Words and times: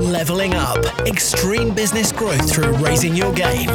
Leveling 0.00 0.54
up 0.54 0.84
extreme 1.06 1.74
business 1.74 2.12
growth 2.12 2.50
through 2.50 2.72
raising 2.78 3.14
your 3.14 3.32
game. 3.32 3.68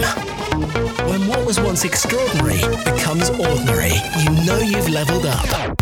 When 1.07 1.27
what 1.27 1.45
was 1.45 1.59
once 1.59 1.85
extraordinary 1.85 2.61
becomes 2.83 3.29
ordinary, 3.29 3.93
you 4.19 4.29
know 4.45 4.59
you've 4.59 4.89
leveled 4.89 5.25
up. 5.25 5.77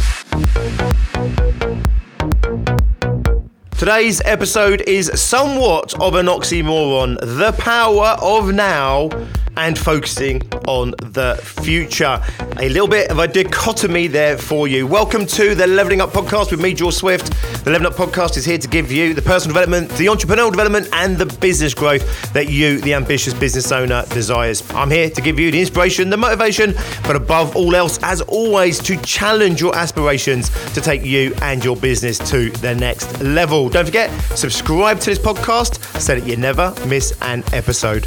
Today's 3.78 4.22
episode 4.26 4.82
is 4.82 5.12
somewhat 5.20 6.00
of 6.00 6.14
an 6.14 6.28
oxymoron 6.28 7.18
the 7.20 7.52
power 7.54 8.16
of 8.22 8.54
now 8.54 9.10
and 9.58 9.78
focusing 9.78 10.42
on 10.68 10.92
the 10.92 11.40
future. 11.44 12.22
A 12.58 12.70
little 12.70 12.88
bit 12.88 13.12
of 13.12 13.20
a 13.20 13.28
dichotomy 13.28 14.08
there 14.08 14.38
for 14.38 14.68
you. 14.68 14.88
Welcome 14.88 15.26
to 15.28 15.56
the 15.56 15.68
Leveling 15.68 16.02
Up 16.02 16.12
Podcast 16.12 16.52
with 16.52 16.62
me, 16.62 16.74
George 16.74 16.96
Swift. 16.96 17.32
The 17.64 17.72
Leveling 17.72 17.92
Up 17.92 17.98
Podcast 17.98 18.38
is 18.38 18.46
here 18.46 18.58
to 18.58 18.68
give 18.68 18.92
you 18.92 19.14
the 19.14 19.22
personal 19.22 19.54
development, 19.54 19.90
the 19.98 20.06
entrepreneurial 20.06 20.52
development, 20.52 20.90
and 20.94 21.18
the 21.18 21.26
business 21.26 21.74
growth 21.74 22.34
that 22.34 22.50
you, 22.50 22.80
the 22.82 22.94
ambitious 22.94 23.34
business 23.34 23.72
owner, 23.72 24.04
desires. 24.10 24.64
I'm 24.72 24.90
here 24.90 25.10
to 25.10 25.22
give 25.22 25.40
you 25.40 25.52
the 25.52 25.60
inspiration, 25.60 26.10
the 26.10 26.18
motivation, 26.18 26.74
but 27.04 27.16
above 27.16 27.56
all 27.56 27.76
else, 27.76 28.00
as 28.04 28.22
always, 28.22 28.80
to 28.80 28.98
challenge 29.02 29.62
your 29.62 29.76
aspirations 29.76 30.50
to 30.74 30.82
take 30.82 31.04
you 31.04 31.34
and 31.42 31.64
your 31.64 31.76
business 31.76 32.18
to 32.30 32.50
the 32.50 32.76
next 32.76 33.22
level. 33.22 33.70
Don't 33.70 33.86
forget, 33.86 34.12
subscribe 34.38 35.00
to 35.02 35.10
this 35.10 35.20
podcast 35.20 36.00
so 36.00 36.16
that 36.16 36.28
you 36.28 36.38
never 36.38 36.74
miss 36.88 37.18
an 37.22 37.44
episode. 37.54 38.06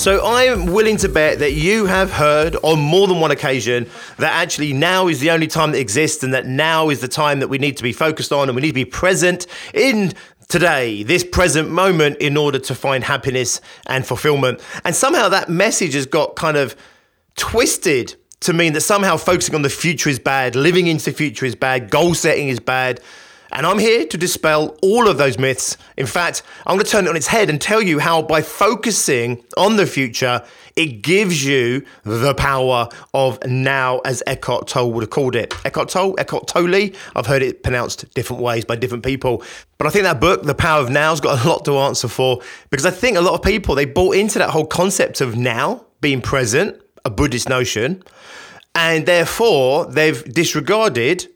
So 0.00 0.24
I'm 0.24 0.64
willing 0.64 0.96
to 0.96 1.10
bet 1.10 1.40
that 1.40 1.52
you 1.52 1.84
have 1.84 2.10
heard 2.10 2.56
on 2.62 2.80
more 2.80 3.06
than 3.06 3.20
one 3.20 3.32
occasion 3.32 3.86
that 4.16 4.32
actually 4.32 4.72
now 4.72 5.08
is 5.08 5.20
the 5.20 5.30
only 5.30 5.46
time 5.46 5.72
that 5.72 5.78
exists 5.78 6.22
and 6.22 6.32
that 6.32 6.46
now 6.46 6.88
is 6.88 7.02
the 7.02 7.06
time 7.06 7.40
that 7.40 7.48
we 7.48 7.58
need 7.58 7.76
to 7.76 7.82
be 7.82 7.92
focused 7.92 8.32
on 8.32 8.48
and 8.48 8.56
we 8.56 8.62
need 8.62 8.68
to 8.68 8.72
be 8.72 8.86
present 8.86 9.46
in 9.74 10.14
today, 10.48 11.02
this 11.02 11.22
present 11.22 11.68
moment, 11.68 12.16
in 12.16 12.38
order 12.38 12.58
to 12.58 12.74
find 12.74 13.04
happiness 13.04 13.60
and 13.88 14.06
fulfillment. 14.06 14.62
And 14.86 14.96
somehow 14.96 15.28
that 15.28 15.50
message 15.50 15.92
has 15.92 16.06
got 16.06 16.34
kind 16.34 16.56
of 16.56 16.74
twisted 17.36 18.16
to 18.40 18.54
mean 18.54 18.72
that 18.72 18.80
somehow 18.80 19.18
focusing 19.18 19.54
on 19.54 19.60
the 19.60 19.68
future 19.68 20.08
is 20.08 20.18
bad, 20.18 20.56
living 20.56 20.86
into 20.86 21.10
the 21.10 21.12
future 21.12 21.44
is 21.44 21.54
bad, 21.54 21.90
goal 21.90 22.14
setting 22.14 22.48
is 22.48 22.58
bad. 22.58 23.00
And 23.52 23.66
I'm 23.66 23.78
here 23.78 24.06
to 24.06 24.16
dispel 24.16 24.76
all 24.82 25.08
of 25.08 25.18
those 25.18 25.38
myths. 25.38 25.76
In 25.96 26.06
fact, 26.06 26.42
I'm 26.66 26.76
going 26.76 26.84
to 26.84 26.90
turn 26.90 27.06
it 27.06 27.10
on 27.10 27.16
its 27.16 27.26
head 27.26 27.50
and 27.50 27.60
tell 27.60 27.82
you 27.82 27.98
how 27.98 28.22
by 28.22 28.42
focusing 28.42 29.44
on 29.56 29.76
the 29.76 29.86
future, 29.86 30.42
it 30.76 31.02
gives 31.02 31.44
you 31.44 31.84
the 32.04 32.34
power 32.34 32.88
of 33.12 33.44
now, 33.46 33.98
as 34.00 34.22
Eckhart 34.26 34.68
Tolle 34.68 34.92
would 34.92 35.02
have 35.02 35.10
called 35.10 35.34
it. 35.34 35.52
Eckhart 35.64 35.88
Tolle, 35.88 36.14
Eckhart 36.18 36.46
Tolle, 36.46 36.90
I've 37.16 37.26
heard 37.26 37.42
it 37.42 37.62
pronounced 37.62 38.12
different 38.14 38.42
ways 38.42 38.64
by 38.64 38.76
different 38.76 39.04
people. 39.04 39.42
But 39.78 39.86
I 39.86 39.90
think 39.90 40.04
that 40.04 40.20
book, 40.20 40.42
The 40.44 40.54
Power 40.54 40.80
of 40.80 40.90
Now, 40.90 41.10
has 41.10 41.20
got 41.20 41.44
a 41.44 41.48
lot 41.48 41.64
to 41.64 41.78
answer 41.78 42.08
for 42.08 42.40
because 42.70 42.86
I 42.86 42.90
think 42.90 43.16
a 43.16 43.20
lot 43.20 43.34
of 43.34 43.42
people, 43.42 43.74
they 43.74 43.84
bought 43.84 44.16
into 44.16 44.38
that 44.38 44.50
whole 44.50 44.66
concept 44.66 45.20
of 45.20 45.36
now 45.36 45.86
being 46.00 46.20
present, 46.20 46.80
a 47.04 47.10
Buddhist 47.10 47.48
notion, 47.48 48.02
and 48.74 49.06
therefore 49.06 49.86
they've 49.86 50.22
disregarded 50.32 51.26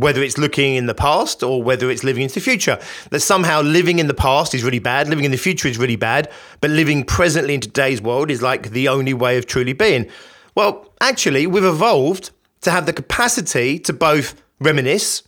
whether 0.00 0.22
it's 0.22 0.38
looking 0.38 0.74
in 0.76 0.86
the 0.86 0.94
past 0.94 1.42
or 1.42 1.62
whether 1.62 1.90
it's 1.90 2.02
living 2.02 2.22
into 2.22 2.36
the 2.36 2.40
future. 2.40 2.78
That 3.10 3.20
somehow 3.20 3.60
living 3.60 3.98
in 3.98 4.06
the 4.06 4.14
past 4.14 4.54
is 4.54 4.64
really 4.64 4.78
bad, 4.78 5.08
living 5.08 5.26
in 5.26 5.30
the 5.30 5.36
future 5.36 5.68
is 5.68 5.78
really 5.78 5.96
bad, 5.96 6.30
but 6.60 6.70
living 6.70 7.04
presently 7.04 7.54
in 7.54 7.60
today's 7.60 8.00
world 8.00 8.30
is 8.30 8.40
like 8.40 8.70
the 8.70 8.88
only 8.88 9.12
way 9.12 9.36
of 9.36 9.46
truly 9.46 9.74
being. 9.74 10.08
Well, 10.54 10.92
actually, 11.00 11.46
we've 11.46 11.64
evolved 11.64 12.30
to 12.62 12.70
have 12.70 12.86
the 12.86 12.92
capacity 12.92 13.78
to 13.80 13.92
both 13.92 14.42
reminisce, 14.58 15.22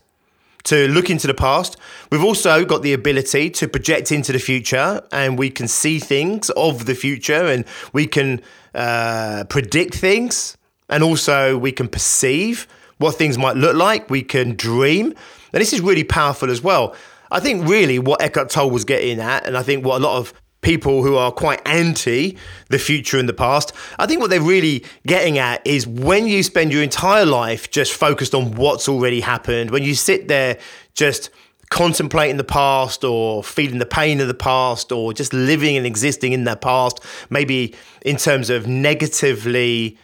to 0.65 0.89
look 0.89 1.11
into 1.11 1.27
the 1.27 1.35
past. 1.35 1.77
We've 2.11 2.25
also 2.25 2.65
got 2.65 2.83
the 2.83 2.95
ability 2.95 3.51
to 3.51 3.69
project 3.69 4.11
into 4.11 4.33
the 4.33 4.39
future 4.39 5.03
and 5.13 5.39
we 5.39 5.51
can 5.51 5.69
see 5.69 5.99
things 5.99 6.51
of 6.51 6.87
the 6.87 6.95
future 6.95 7.47
and 7.47 7.65
we 7.93 8.07
can 8.07 8.41
uh, 8.75 9.45
predict 9.49 9.95
things 9.95 10.57
and 10.89 11.03
also 11.03 11.59
we 11.59 11.73
can 11.73 11.89
perceive 11.89 12.67
what 13.03 13.17
things 13.17 13.37
might 13.37 13.57
look 13.57 13.77
like. 13.77 14.09
We 14.09 14.23
can 14.23 14.57
dream. 14.57 15.15
And 15.53 15.61
this 15.61 15.73
is 15.73 15.81
really 15.81 16.05
powerful 16.05 16.51
as 16.51 16.63
well. 16.63 16.95
I 17.31 17.41
think 17.41 17.69
really 17.69 17.99
what 17.99 18.23
Eckhart 18.23 18.51
Tolle 18.51 18.71
was 18.71 18.85
getting 18.85 19.19
at, 19.21 19.47
and 19.47 19.57
I 19.57 19.63
think 19.63 19.85
what 19.85 20.01
a 20.01 20.05
lot 20.05 20.19
of 20.19 20.33
people 20.61 21.03
who 21.03 21.17
are 21.17 21.33
quite 21.33 21.61
anti 21.67 22.39
the 22.69 22.79
future 22.79 23.19
and 23.19 23.29
the 23.29 23.35
past, 23.35 23.73
I 23.99 24.07
think 24.07 24.21
what 24.21 24.31
they're 24.31 24.41
really 24.41 24.85
getting 25.07 25.39
at 25.39 25.67
is 25.67 25.87
when 25.87 26.27
you 26.27 26.43
spend 26.43 26.73
your 26.73 26.83
entire 26.83 27.27
life 27.27 27.71
just 27.71 27.93
focused 27.93 28.35
on 28.35 28.53
what's 28.53 28.89
already 28.89 29.21
happened, 29.21 29.71
when 29.71 29.83
you 29.83 29.95
sit 29.95 30.29
there 30.29 30.59
just 30.95 31.31
contemplating 31.71 32.37
the 32.37 32.45
past 32.45 33.03
or 33.03 33.43
feeling 33.43 33.79
the 33.79 33.87
pain 33.87 34.21
of 34.21 34.29
the 34.29 34.35
past 34.35 34.93
or 34.93 35.15
just 35.15 35.33
living 35.33 35.75
and 35.75 35.87
existing 35.87 36.33
in 36.33 36.45
that 36.45 36.61
past, 36.61 37.01
maybe 37.31 37.75
in 38.03 38.17
terms 38.17 38.51
of 38.51 38.67
negatively 38.67 39.99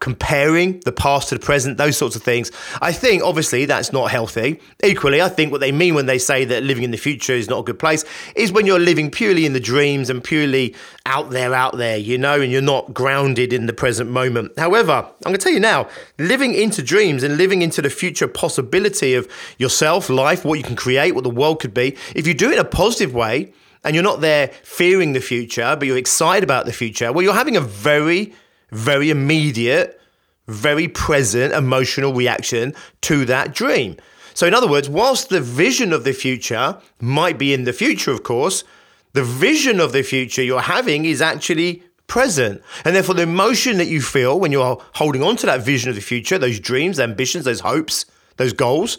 comparing 0.00 0.80
the 0.80 0.92
past 0.92 1.28
to 1.28 1.34
the 1.36 1.40
present, 1.40 1.78
those 1.78 1.96
sorts 1.96 2.16
of 2.16 2.22
things. 2.22 2.50
I 2.82 2.92
think 2.92 3.22
obviously 3.22 3.64
that's 3.64 3.92
not 3.92 4.10
healthy. 4.10 4.60
Equally, 4.82 5.22
I 5.22 5.28
think 5.28 5.52
what 5.52 5.60
they 5.60 5.72
mean 5.72 5.94
when 5.94 6.06
they 6.06 6.18
say 6.18 6.44
that 6.44 6.62
living 6.62 6.84
in 6.84 6.90
the 6.90 6.96
future 6.96 7.32
is 7.32 7.48
not 7.48 7.60
a 7.60 7.62
good 7.62 7.78
place 7.78 8.04
is 8.34 8.52
when 8.52 8.66
you're 8.66 8.78
living 8.78 9.10
purely 9.10 9.46
in 9.46 9.52
the 9.52 9.60
dreams 9.60 10.10
and 10.10 10.22
purely 10.22 10.74
out 11.06 11.30
there, 11.30 11.54
out 11.54 11.76
there, 11.76 11.96
you 11.96 12.18
know, 12.18 12.40
and 12.40 12.50
you're 12.50 12.60
not 12.60 12.92
grounded 12.92 13.52
in 13.52 13.66
the 13.66 13.72
present 13.72 14.10
moment. 14.10 14.52
However, 14.58 14.92
I'm 14.92 15.14
going 15.22 15.36
to 15.36 15.42
tell 15.42 15.52
you 15.52 15.60
now, 15.60 15.88
living 16.18 16.54
into 16.54 16.82
dreams 16.82 17.22
and 17.22 17.36
living 17.36 17.62
into 17.62 17.80
the 17.80 17.90
future 17.90 18.28
possibility 18.28 19.14
of 19.14 19.28
yourself, 19.58 20.10
life, 20.10 20.44
what 20.44 20.58
you 20.58 20.64
can 20.64 20.76
create, 20.76 21.12
what 21.12 21.24
the 21.24 21.30
world 21.30 21.60
could 21.60 21.74
be, 21.74 21.96
if 22.14 22.26
you 22.26 22.34
do 22.34 22.50
it 22.50 22.54
in 22.54 22.58
a 22.58 22.64
positive 22.64 23.14
way, 23.14 23.52
and 23.84 23.94
you're 23.94 24.02
not 24.02 24.22
there 24.22 24.48
fearing 24.62 25.12
the 25.12 25.20
future, 25.20 25.76
but 25.78 25.86
you're 25.86 25.98
excited 25.98 26.42
about 26.42 26.64
the 26.64 26.72
future, 26.72 27.12
well, 27.12 27.22
you're 27.22 27.34
having 27.34 27.56
a 27.56 27.60
very 27.60 28.32
very 28.74 29.10
immediate, 29.10 30.00
very 30.46 30.88
present 30.88 31.54
emotional 31.54 32.12
reaction 32.12 32.74
to 33.02 33.24
that 33.24 33.54
dream. 33.54 33.96
So, 34.34 34.46
in 34.46 34.54
other 34.54 34.68
words, 34.68 34.88
whilst 34.88 35.28
the 35.28 35.40
vision 35.40 35.92
of 35.92 36.04
the 36.04 36.12
future 36.12 36.78
might 37.00 37.38
be 37.38 37.54
in 37.54 37.64
the 37.64 37.72
future, 37.72 38.10
of 38.10 38.24
course, 38.24 38.64
the 39.12 39.22
vision 39.22 39.78
of 39.78 39.92
the 39.92 40.02
future 40.02 40.42
you're 40.42 40.60
having 40.60 41.04
is 41.04 41.22
actually 41.22 41.84
present. 42.08 42.60
And 42.84 42.94
therefore, 42.94 43.14
the 43.14 43.22
emotion 43.22 43.78
that 43.78 43.86
you 43.86 44.02
feel 44.02 44.38
when 44.38 44.50
you're 44.50 44.82
holding 44.94 45.22
on 45.22 45.36
to 45.36 45.46
that 45.46 45.62
vision 45.62 45.88
of 45.88 45.94
the 45.94 46.02
future, 46.02 46.36
those 46.36 46.58
dreams, 46.58 46.98
ambitions, 46.98 47.44
those 47.44 47.60
hopes, 47.60 48.06
those 48.36 48.52
goals, 48.52 48.98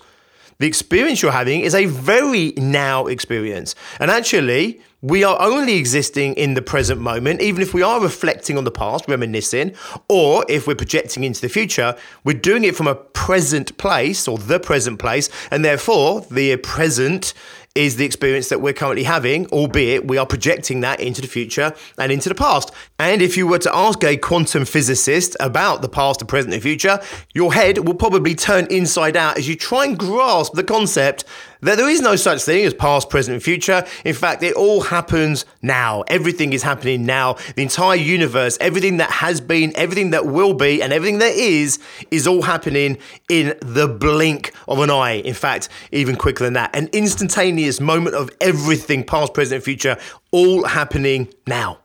the 0.60 0.68
experience 0.68 1.22
you're 1.22 1.34
having 1.34 1.62
is 1.62 1.76
a 1.76 1.86
very 1.86 2.54
now 2.56 3.08
experience. 3.08 3.76
And 4.00 4.10
actually, 4.10 4.82
we 5.06 5.24
are 5.24 5.40
only 5.40 5.76
existing 5.76 6.34
in 6.34 6.56
the 6.56 6.64
present 6.64 7.00
moment, 7.00 7.40
even 7.40 7.62
if 7.62 7.76
we 7.76 7.84
are 7.84 8.02
reflecting 8.02 8.58
on 8.58 8.64
the 8.64 8.72
past, 8.72 9.08
reminiscing, 9.08 9.72
or 10.10 10.44
if 10.50 10.66
we're 10.66 10.74
projecting 10.74 11.24
into 11.24 11.40
the 11.40 11.48
future, 11.48 11.96
we're 12.24 12.40
doing 12.40 12.64
it 12.64 12.76
from 12.76 12.88
a 12.88 12.96
present 12.96 13.78
place 13.78 14.28
or 14.28 14.40
the 14.40 14.60
present 14.60 14.98
place. 14.98 15.30
And 15.52 15.64
therefore, 15.64 16.22
the 16.32 16.58
present 16.58 17.36
is 17.76 17.98
the 17.98 18.06
experience 18.06 18.50
that 18.50 18.62
we're 18.62 18.74
currently 18.74 19.04
having, 19.04 19.46
albeit 19.48 20.08
we 20.08 20.18
are 20.18 20.26
projecting 20.26 20.80
that 20.80 21.00
into 21.00 21.22
the 21.22 21.28
future 21.28 21.74
and 22.00 22.12
into 22.12 22.30
the 22.30 22.34
past. 22.34 22.72
And 22.98 23.22
if 23.22 23.38
you 23.38 23.46
were 23.46 23.60
to 23.60 23.76
ask 23.76 24.04
a 24.04 24.18
quantum 24.18 24.66
physicist 24.66 25.36
about 25.40 25.84
the 25.84 25.90
past, 25.90 26.20
the 26.20 26.26
present, 26.26 26.54
and 26.54 26.62
the 26.62 26.64
future, 26.64 27.00
your 27.34 27.54
head 27.54 27.86
will 27.86 27.94
probably 27.94 28.34
turn 28.34 28.66
inside 28.72 29.16
out 29.16 29.38
as 29.38 29.48
you 29.48 29.56
try 29.56 29.86
and 29.86 30.00
grasp 30.00 30.54
the 30.54 30.64
concept 30.64 31.26
there 31.74 31.90
is 31.90 32.00
no 32.00 32.16
such 32.16 32.44
thing 32.44 32.64
as 32.64 32.76
past, 32.76 33.10
present, 33.10 33.34
and 33.34 33.44
future. 33.44 33.84
In 34.04 34.14
fact, 34.14 34.44
it 34.44 34.54
all 34.54 34.82
happens 34.82 35.46
now. 35.64 36.04
Everything 36.08 36.54
is 36.54 36.62
happening 36.62 37.08
now. 37.08 37.38
The 37.56 37.64
entire 37.64 37.96
universe, 37.96 38.58
everything 38.62 38.98
that 38.98 39.10
has 39.10 39.42
been, 39.42 39.74
everything 39.76 40.12
that 40.12 40.28
will 40.28 40.54
be, 40.54 40.84
and 40.84 40.94
everything 40.94 41.18
that 41.20 41.34
is, 41.34 41.80
is 42.12 42.28
all 42.28 42.44
happening 42.44 43.00
in 43.30 43.58
the 43.62 43.88
blink 43.88 44.54
of 44.68 44.80
an 44.80 44.92
eye. 44.92 45.14
In 45.14 45.34
fact, 45.34 45.70
even 45.92 46.16
quicker 46.16 46.44
than 46.44 46.54
that. 46.54 46.76
An 46.76 46.88
instantaneous 46.94 47.80
moment 47.80 48.16
of 48.16 48.30
everything, 48.40 49.04
past, 49.04 49.34
present, 49.34 49.56
and 49.56 49.64
future, 49.64 49.98
all 50.30 50.66
happening 50.66 51.34
now. 51.48 51.80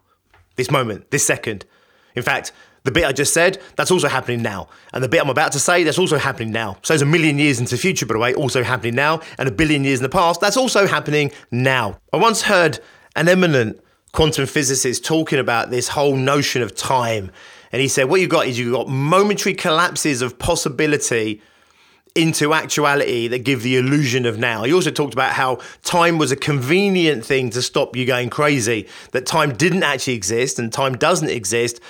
This 0.57 0.71
moment, 0.71 1.11
this 1.11 1.25
second. 1.25 1.65
In 2.15 2.23
fact, 2.23 2.53
the 2.85 2.91
bit 2.91 3.05
I 3.05 3.13
just 3.13 3.35
said, 3.35 3.59
that's 3.77 3.91
also 3.91 4.09
happening 4.09 4.43
now. 4.43 4.69
And 4.93 5.05
the 5.05 5.09
bit 5.09 5.21
I'm 5.21 5.29
about 5.31 5.53
to 5.53 5.61
say, 5.61 5.85
that's 5.85 5.99
also 5.99 6.19
happening 6.19 6.51
now. 6.51 6.79
So 6.83 6.95
it's 6.95 7.03
a 7.03 7.07
million 7.07 7.39
years 7.39 7.61
into 7.61 7.75
the 7.77 7.81
future, 7.81 8.07
by 8.07 8.15
the 8.15 8.19
way, 8.19 8.35
also 8.35 8.63
happening 8.63 8.95
now. 8.95 9.21
And 9.39 9.49
a 9.49 9.53
billion 9.53 9.85
years 9.85 10.01
in 10.01 10.03
the 10.03 10.09
past, 10.09 10.41
that's 10.41 10.57
also 10.57 10.87
happening 10.87 11.31
now. 11.51 11.99
I 12.13 12.17
once 12.17 12.43
heard 12.43 12.81
an 13.17 13.29
eminent 13.29 13.81
quantum 14.13 14.47
physicist 14.47 15.05
talking 15.05 15.39
about 15.39 15.71
this 15.71 15.89
whole 15.89 16.17
notion 16.17 16.63
of 16.63 16.75
time. 16.75 17.31
And 17.73 17.81
he 17.81 17.89
said, 17.89 18.09
what 18.09 18.21
you've 18.21 18.31
got 18.31 18.47
is 18.47 18.59
you've 18.59 18.75
got 18.75 18.89
momentary 18.89 19.55
collapses 19.55 20.23
of 20.23 20.39
possibility 20.39 21.43
into 22.17 22.53
actuality 22.53 23.29
that 23.29 23.41
give 23.41 23.63
the 23.63 23.77
illusion 23.77 24.27
of 24.27 24.37
now. 24.39 24.65
He 24.65 24.73
also 24.73 24.91
talked 24.91 25.15
about 25.15 25.33
how 25.33 25.59
time 25.85 26.19
was 26.19 26.33
a 26.33 26.37
convenient 26.37 27.25
thing 27.25 27.51
to 27.51 27.63
stop 27.63 27.95
you 27.95 28.05
going 28.05 28.31
crazy, 28.31 28.89
that 29.13 29.27
time 29.27 29.55
didn't 29.55 29.85
actually 29.85 30.15
exist 30.15 30.59
and 30.59 30.73
time 30.73 30.97
doesn't 30.97 31.31
exist 31.31 31.81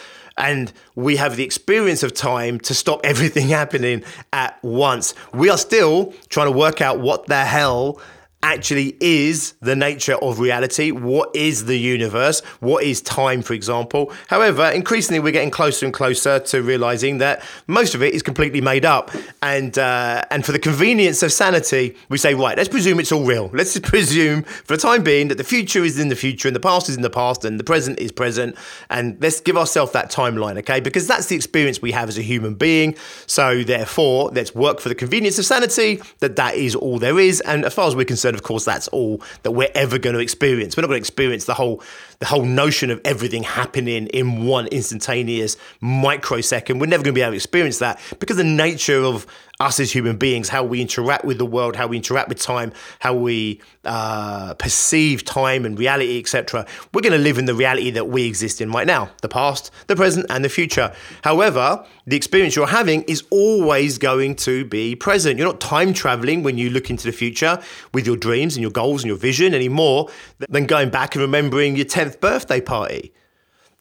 and 0.40 0.72
we 0.94 1.16
have 1.16 1.36
the 1.36 1.44
experience 1.44 2.02
of 2.02 2.14
time 2.14 2.58
to 2.60 2.74
stop 2.74 3.00
everything 3.04 3.48
happening 3.60 4.02
at 4.32 4.58
once. 4.64 5.14
We 5.32 5.50
are 5.50 5.58
still 5.58 6.14
trying 6.28 6.50
to 6.50 6.58
work 6.58 6.80
out 6.80 6.98
what 6.98 7.26
the 7.26 7.44
hell 7.44 8.00
actually 8.42 8.96
is 9.00 9.52
the 9.60 9.76
nature 9.76 10.14
of 10.16 10.40
reality. 10.40 10.90
What 10.90 11.34
is 11.34 11.66
the 11.66 11.78
universe? 11.78 12.40
What 12.60 12.84
is 12.84 13.00
time, 13.00 13.42
for 13.42 13.52
example? 13.52 14.12
However, 14.28 14.70
increasingly 14.70 15.20
we're 15.20 15.32
getting 15.32 15.50
closer 15.50 15.84
and 15.84 15.94
closer 15.94 16.40
to 16.40 16.62
realizing 16.62 17.18
that 17.18 17.42
most 17.66 17.94
of 17.94 18.02
it 18.02 18.14
is 18.14 18.22
completely 18.22 18.60
made 18.60 18.84
up. 18.84 19.10
And 19.42 19.78
uh, 19.78 20.24
and 20.30 20.44
for 20.44 20.52
the 20.52 20.58
convenience 20.58 21.22
of 21.22 21.32
sanity, 21.32 21.96
we 22.08 22.18
say, 22.18 22.34
right, 22.34 22.56
let's 22.56 22.68
presume 22.68 23.00
it's 23.00 23.12
all 23.12 23.24
real. 23.24 23.50
Let's 23.52 23.78
presume 23.80 24.42
for 24.42 24.76
the 24.76 24.82
time 24.82 25.02
being 25.02 25.28
that 25.28 25.38
the 25.38 25.44
future 25.44 25.84
is 25.84 25.98
in 25.98 26.08
the 26.08 26.16
future 26.16 26.48
and 26.48 26.54
the 26.54 26.60
past 26.60 26.88
is 26.88 26.96
in 26.96 27.02
the 27.02 27.10
past 27.10 27.44
and 27.44 27.58
the 27.58 27.64
present 27.64 27.98
is 27.98 28.12
present. 28.12 28.56
And 28.88 29.18
let's 29.20 29.40
give 29.40 29.56
ourselves 29.56 29.92
that 29.92 30.10
timeline, 30.10 30.58
okay? 30.58 30.80
Because 30.80 31.06
that's 31.06 31.26
the 31.26 31.36
experience 31.36 31.82
we 31.82 31.92
have 31.92 32.08
as 32.08 32.18
a 32.18 32.22
human 32.22 32.54
being. 32.54 32.96
So 33.26 33.62
therefore, 33.62 34.30
let's 34.32 34.54
work 34.54 34.80
for 34.80 34.88
the 34.88 34.94
convenience 34.94 35.38
of 35.38 35.44
sanity 35.44 36.00
that 36.20 36.36
that 36.36 36.54
is 36.54 36.74
all 36.74 36.98
there 36.98 37.18
is. 37.18 37.40
And 37.42 37.64
as 37.64 37.74
far 37.74 37.86
as 37.86 37.94
we're 37.94 38.04
concerned, 38.04 38.29
of 38.34 38.42
course, 38.42 38.64
that's 38.64 38.88
all 38.88 39.22
that 39.42 39.52
we're 39.52 39.70
ever 39.74 39.98
going 39.98 40.14
to 40.14 40.20
experience. 40.20 40.76
We're 40.76 40.82
not 40.82 40.88
going 40.88 40.98
to 40.98 41.02
experience 41.02 41.44
the 41.44 41.54
whole 41.54 41.82
the 42.18 42.26
whole 42.26 42.44
notion 42.44 42.90
of 42.90 43.00
everything 43.04 43.42
happening 43.42 44.06
in 44.08 44.44
one 44.44 44.66
instantaneous 44.66 45.56
microsecond. 45.80 46.80
We're 46.80 46.86
never 46.86 47.02
going 47.02 47.14
to 47.14 47.18
be 47.18 47.22
able 47.22 47.32
to 47.32 47.36
experience 47.36 47.78
that 47.78 47.98
because 48.18 48.36
the 48.36 48.44
nature 48.44 49.02
of 49.02 49.26
us 49.60 49.78
as 49.78 49.92
human 49.92 50.16
beings, 50.16 50.48
how 50.48 50.64
we 50.64 50.80
interact 50.80 51.24
with 51.24 51.38
the 51.38 51.46
world, 51.46 51.76
how 51.76 51.86
we 51.86 51.96
interact 51.96 52.28
with 52.28 52.40
time, 52.40 52.72
how 52.98 53.14
we 53.14 53.60
uh, 53.84 54.54
perceive 54.54 55.24
time 55.24 55.64
and 55.64 55.78
reality, 55.78 56.18
etc. 56.18 56.66
We're 56.92 57.02
going 57.02 57.12
to 57.12 57.18
live 57.18 57.38
in 57.38 57.44
the 57.44 57.54
reality 57.54 57.90
that 57.90 58.08
we 58.08 58.26
exist 58.26 58.60
in 58.60 58.72
right 58.72 58.86
now 58.86 59.10
the 59.20 59.28
past, 59.28 59.70
the 59.86 59.94
present, 59.94 60.26
and 60.30 60.44
the 60.44 60.48
future. 60.48 60.92
However, 61.22 61.84
the 62.06 62.16
experience 62.16 62.56
you're 62.56 62.66
having 62.66 63.02
is 63.02 63.22
always 63.30 63.98
going 63.98 64.36
to 64.36 64.64
be 64.64 64.96
present. 64.96 65.38
You're 65.38 65.48
not 65.48 65.60
time 65.60 65.92
traveling 65.92 66.42
when 66.42 66.56
you 66.56 66.70
look 66.70 66.88
into 66.88 67.06
the 67.06 67.12
future 67.12 67.62
with 67.92 68.06
your 68.06 68.16
dreams 68.16 68.56
and 68.56 68.62
your 68.62 68.70
goals 68.70 69.02
and 69.02 69.08
your 69.08 69.18
vision 69.18 69.54
anymore 69.54 70.08
than 70.38 70.66
going 70.66 70.90
back 70.90 71.14
and 71.14 71.22
remembering 71.22 71.76
your 71.76 71.86
10th 71.86 72.20
birthday 72.20 72.60
party 72.60 73.12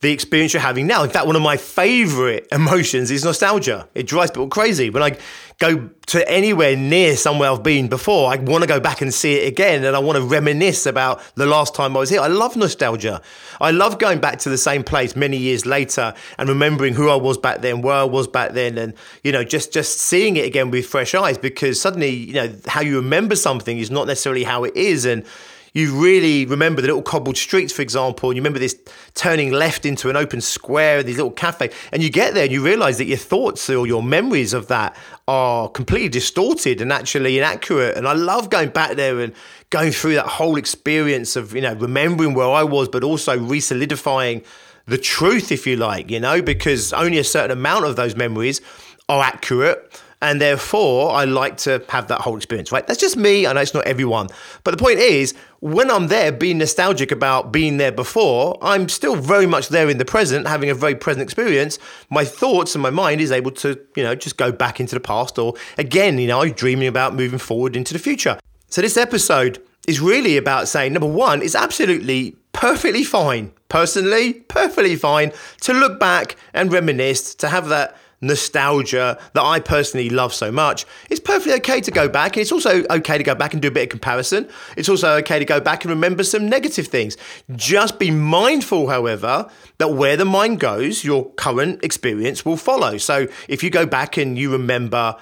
the 0.01 0.11
experience 0.11 0.53
you're 0.53 0.61
having 0.61 0.87
now. 0.87 1.03
In 1.03 1.09
fact, 1.09 1.27
one 1.27 1.35
of 1.35 1.41
my 1.41 1.57
favorite 1.57 2.47
emotions 2.51 3.11
is 3.11 3.25
nostalgia. 3.25 3.87
It 3.93 4.07
drives 4.07 4.31
people 4.31 4.47
crazy. 4.47 4.89
When 4.89 5.03
I 5.03 5.17
go 5.59 5.89
to 6.07 6.31
anywhere 6.31 6.77
near 6.77 7.17
somewhere 7.17 7.51
I've 7.51 7.63
been 7.63 7.89
before, 7.89 8.31
I 8.31 8.37
want 8.37 8.61
to 8.61 8.67
go 8.67 8.79
back 8.79 9.01
and 9.01 9.13
see 9.13 9.35
it 9.35 9.47
again 9.47 9.83
and 9.83 9.97
I 9.97 9.99
want 9.99 10.17
to 10.17 10.23
reminisce 10.23 10.85
about 10.85 11.21
the 11.35 11.45
last 11.45 11.75
time 11.75 11.97
I 11.97 11.99
was 11.99 12.09
here. 12.09 12.21
I 12.21 12.27
love 12.27 12.55
nostalgia. 12.55 13.21
I 13.59 13.71
love 13.71 13.99
going 13.99 14.19
back 14.19 14.39
to 14.39 14.49
the 14.49 14.57
same 14.57 14.83
place 14.83 15.17
many 15.17 15.35
years 15.35 15.65
later 15.65 16.13
and 16.37 16.47
remembering 16.47 16.93
who 16.93 17.09
I 17.09 17.17
was 17.17 17.37
back 17.37 17.59
then, 17.59 17.81
where 17.81 17.95
I 17.95 18.05
was 18.05 18.29
back 18.29 18.53
then, 18.53 18.77
and, 18.77 18.93
you 19.21 19.33
know, 19.33 19.43
just, 19.43 19.73
just 19.73 19.99
seeing 19.99 20.37
it 20.37 20.45
again 20.45 20.71
with 20.71 20.85
fresh 20.85 21.13
eyes 21.13 21.37
because 21.37 21.79
suddenly, 21.81 22.11
you 22.11 22.33
know, 22.33 22.55
how 22.67 22.79
you 22.79 22.95
remember 22.95 23.35
something 23.35 23.77
is 23.77 23.91
not 23.91 24.07
necessarily 24.07 24.45
how 24.45 24.63
it 24.63 24.77
is. 24.77 25.03
And, 25.03 25.25
you 25.73 25.95
really 26.01 26.45
remember 26.45 26.81
the 26.81 26.87
little 26.87 27.01
cobbled 27.01 27.37
streets, 27.37 27.71
for 27.71 27.81
example, 27.81 28.29
and 28.29 28.37
you 28.37 28.41
remember 28.41 28.59
this 28.59 28.77
turning 29.13 29.51
left 29.51 29.85
into 29.85 30.09
an 30.09 30.15
open 30.15 30.41
square, 30.41 30.99
and 30.99 31.07
these 31.07 31.17
little 31.17 31.31
cafe, 31.31 31.69
and 31.91 32.01
you 32.01 32.09
get 32.09 32.33
there 32.33 32.43
and 32.43 32.51
you 32.51 32.63
realize 32.63 32.97
that 32.97 33.05
your 33.05 33.17
thoughts 33.17 33.69
or 33.69 33.85
your 33.85 34.03
memories 34.03 34.53
of 34.53 34.67
that 34.67 34.95
are 35.27 35.69
completely 35.69 36.09
distorted 36.09 36.81
and 36.81 36.91
actually 36.91 37.37
inaccurate. 37.37 37.95
And 37.97 38.07
I 38.07 38.13
love 38.13 38.49
going 38.49 38.69
back 38.69 38.95
there 38.95 39.19
and 39.19 39.33
going 39.69 39.91
through 39.91 40.15
that 40.15 40.27
whole 40.27 40.57
experience 40.57 41.35
of, 41.35 41.53
you 41.53 41.61
know, 41.61 41.73
remembering 41.73 42.33
where 42.33 42.49
I 42.49 42.63
was, 42.63 42.89
but 42.89 43.03
also 43.03 43.37
re-solidifying 43.37 44.43
the 44.87 44.97
truth, 44.97 45.51
if 45.51 45.67
you 45.67 45.75
like, 45.75 46.09
you 46.09 46.19
know, 46.19 46.41
because 46.41 46.93
only 46.93 47.19
a 47.19 47.23
certain 47.23 47.51
amount 47.51 47.85
of 47.85 47.95
those 47.95 48.15
memories 48.15 48.59
are 49.07 49.23
accurate 49.23 50.01
and 50.21 50.41
therefore, 50.41 51.11
I 51.11 51.23
like 51.23 51.55
to 51.57 51.81
have 51.87 52.09
that 52.09 52.19
whole 52.19 52.35
experience, 52.35 52.73
right? 52.73 52.85
That's 52.85 52.99
just 52.99 53.15
me. 53.15 53.47
I 53.47 53.53
know 53.53 53.61
it's 53.61 53.73
not 53.73 53.85
everyone. 53.85 54.27
But 54.65 54.71
the 54.71 54.77
point 54.77 54.99
is, 54.99 55.33
when 55.61 55.89
I'm 55.89 56.07
there 56.07 56.31
being 56.31 56.57
nostalgic 56.57 57.11
about 57.11 57.53
being 57.53 57.77
there 57.77 57.91
before, 57.93 58.57
I'm 58.61 58.89
still 58.89 59.15
very 59.15 59.45
much 59.45 59.69
there 59.69 59.89
in 59.89 59.97
the 59.97 60.03
present, 60.03 60.45
having 60.45 60.69
a 60.69 60.75
very 60.75 60.95
present 60.95 61.23
experience. 61.23 61.79
My 62.09 62.25
thoughts 62.25 62.75
and 62.75 62.81
my 62.81 62.89
mind 62.89 63.21
is 63.21 63.31
able 63.31 63.51
to, 63.51 63.79
you 63.95 64.03
know, 64.03 64.13
just 64.13 64.35
go 64.35 64.51
back 64.51 64.81
into 64.81 64.93
the 64.93 65.01
past 65.01 65.39
or 65.39 65.53
again, 65.77 66.17
you 66.19 66.27
know, 66.27 66.49
dreaming 66.49 66.87
about 66.87 67.15
moving 67.15 67.39
forward 67.39 67.77
into 67.77 67.93
the 67.93 67.99
future. 67.99 68.37
So 68.67 68.81
this 68.81 68.97
episode 68.97 69.63
is 69.87 70.01
really 70.01 70.35
about 70.35 70.67
saying 70.67 70.93
number 70.93 71.07
one, 71.07 71.41
it's 71.41 71.55
absolutely 71.55 72.35
perfectly 72.51 73.05
fine, 73.05 73.53
personally, 73.69 74.33
perfectly 74.33 74.97
fine 74.97 75.31
to 75.61 75.73
look 75.73 75.97
back 75.97 76.35
and 76.53 76.73
reminisce, 76.73 77.33
to 77.35 77.47
have 77.47 77.69
that 77.69 77.95
nostalgia 78.21 79.17
that 79.33 79.43
I 79.43 79.59
personally 79.59 80.09
love 80.09 80.33
so 80.33 80.51
much, 80.51 80.85
it's 81.09 81.19
perfectly 81.19 81.53
okay 81.53 81.81
to 81.81 81.91
go 81.91 82.07
back. 82.09 82.35
And 82.35 82.41
it's 82.41 82.51
also 82.51 82.83
okay 82.89 83.17
to 83.17 83.23
go 83.23 83.35
back 83.35 83.53
and 83.53 83.61
do 83.61 83.67
a 83.67 83.71
bit 83.71 83.83
of 83.83 83.89
comparison. 83.89 84.47
It's 84.77 84.89
also 84.89 85.15
okay 85.17 85.39
to 85.39 85.45
go 85.45 85.59
back 85.59 85.83
and 85.83 85.89
remember 85.89 86.23
some 86.23 86.47
negative 86.47 86.87
things. 86.87 87.17
Just 87.55 87.99
be 87.99 88.11
mindful, 88.11 88.89
however, 88.89 89.49
that 89.77 89.93
where 89.93 90.17
the 90.17 90.25
mind 90.25 90.59
goes, 90.59 91.03
your 91.03 91.29
current 91.31 91.83
experience 91.83 92.45
will 92.45 92.57
follow. 92.57 92.97
So 92.97 93.27
if 93.47 93.63
you 93.63 93.69
go 93.69 93.85
back 93.85 94.17
and 94.17 94.37
you 94.37 94.51
remember 94.51 95.15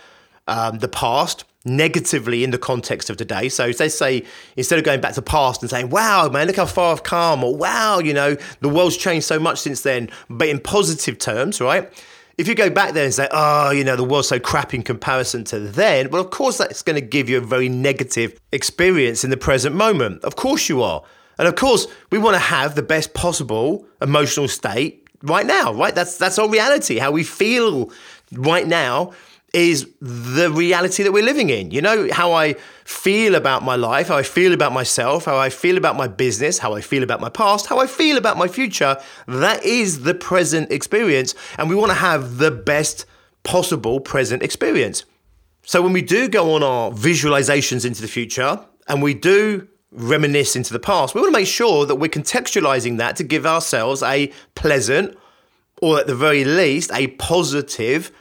um, 0.47 0.79
the 0.79 0.87
past, 0.87 1.43
negatively 1.67 2.43
in 2.43 2.51
the 2.51 2.57
context 2.57 3.09
of 3.09 3.17
today. 3.17 3.49
So 3.49 3.71
they 3.71 3.89
say 3.89 4.23
instead 4.55 4.79
of 4.79 4.85
going 4.85 5.01
back 5.01 5.13
to 5.13 5.21
the 5.21 5.25
past 5.25 5.61
and 5.61 5.69
saying, 5.69 5.89
"Wow, 5.89 6.29
man, 6.29 6.47
look 6.47 6.55
how 6.55 6.65
far 6.65 6.93
I've 6.93 7.03
come," 7.03 7.43
or 7.43 7.55
"Wow, 7.55 7.99
you 7.99 8.13
know, 8.13 8.37
the 8.61 8.69
world's 8.69 8.97
changed 8.97 9.27
so 9.27 9.39
much 9.39 9.59
since 9.59 9.81
then," 9.81 10.09
but 10.29 10.47
in 10.47 10.59
positive 10.59 11.19
terms, 11.19 11.59
right? 11.59 11.91
If 12.37 12.47
you 12.47 12.53
go 12.53 12.69
back 12.69 12.93
there 12.93 13.05
and 13.05 13.13
say, 13.13 13.27
oh, 13.31 13.71
you 13.71 13.83
know, 13.83 13.95
the 13.95 14.03
world's 14.03 14.27
so 14.27 14.39
crap 14.39 14.73
in 14.73 14.83
comparison 14.83 15.43
to 15.45 15.59
then, 15.59 16.09
well, 16.11 16.21
of 16.21 16.29
course, 16.29 16.57
that's 16.57 16.83
going 16.83 16.95
to 16.95 17.01
give 17.01 17.29
you 17.29 17.37
a 17.37 17.41
very 17.41 17.67
negative 17.67 18.39
experience 18.51 19.23
in 19.23 19.31
the 19.31 19.37
present 19.37 19.75
moment. 19.75 20.23
Of 20.23 20.35
course, 20.35 20.69
you 20.69 20.83
are. 20.83 21.03
And 21.39 21.47
of 21.47 21.55
course, 21.55 21.87
we 22.11 22.17
want 22.17 22.35
to 22.35 22.39
have 22.39 22.75
the 22.75 22.83
best 22.83 23.13
possible 23.13 23.85
emotional 24.01 24.47
state 24.47 25.07
right 25.23 25.45
now, 25.45 25.73
right? 25.73 25.93
That's 25.93 26.17
that's 26.17 26.37
our 26.39 26.49
reality. 26.49 26.97
How 26.97 27.11
we 27.11 27.23
feel 27.23 27.91
right 28.33 28.67
now 28.67 29.13
is 29.53 29.87
the 30.01 30.51
reality 30.51 31.03
that 31.03 31.11
we're 31.11 31.23
living 31.23 31.49
in. 31.49 31.71
You 31.71 31.81
know, 31.81 32.09
how 32.11 32.33
I 32.33 32.53
feel 32.83 33.35
about 33.35 33.63
my 33.63 33.75
life, 33.75 34.09
how 34.09 34.17
I 34.17 34.23
feel 34.23 34.53
about 34.53 34.73
myself, 34.73 35.25
how 35.25 35.37
I 35.37 35.49
feel 35.49 35.77
about 35.77 35.95
my 35.95 36.07
business, 36.07 36.59
how 36.59 36.73
I 36.73 36.81
feel 36.81 37.03
about 37.03 37.21
my 37.21 37.29
past, 37.29 37.67
how 37.67 37.79
I 37.79 37.87
feel 37.87 38.17
about 38.17 38.37
my 38.37 38.47
future. 38.47 38.97
That 39.27 39.63
is 39.63 40.03
the 40.03 40.13
present 40.13 40.71
experience. 40.71 41.33
And 41.57 41.69
we 41.69 41.75
want 41.75 41.91
to 41.91 41.97
have 41.97 42.37
the 42.37 42.51
best 42.51 43.05
possible 43.43 43.99
present 43.99 44.43
experience. 44.43 45.05
So 45.63 45.81
when 45.81 45.93
we 45.93 46.01
do 46.01 46.27
go 46.27 46.53
on 46.53 46.63
our 46.63 46.91
visualizations 46.91 47.85
into 47.85 48.01
the 48.01 48.07
future 48.07 48.59
and 48.87 49.01
we 49.01 49.13
do 49.13 49.67
reminisce 49.91 50.55
into 50.55 50.73
the 50.73 50.79
past, 50.79 51.15
we 51.15 51.21
want 51.21 51.33
to 51.33 51.39
make 51.39 51.47
sure 51.47 51.85
that 51.85 51.95
we're 51.95 52.09
contextualizing 52.09 52.97
that 52.97 53.15
to 53.15 53.23
give 53.23 53.45
ourselves 53.45 54.03
a 54.03 54.31
pleasant, 54.55 55.17
or 55.81 55.99
at 55.99 56.07
the 56.07 56.15
very 56.15 56.43
least, 56.43 56.91
a 56.93 57.07
positive 57.07 58.11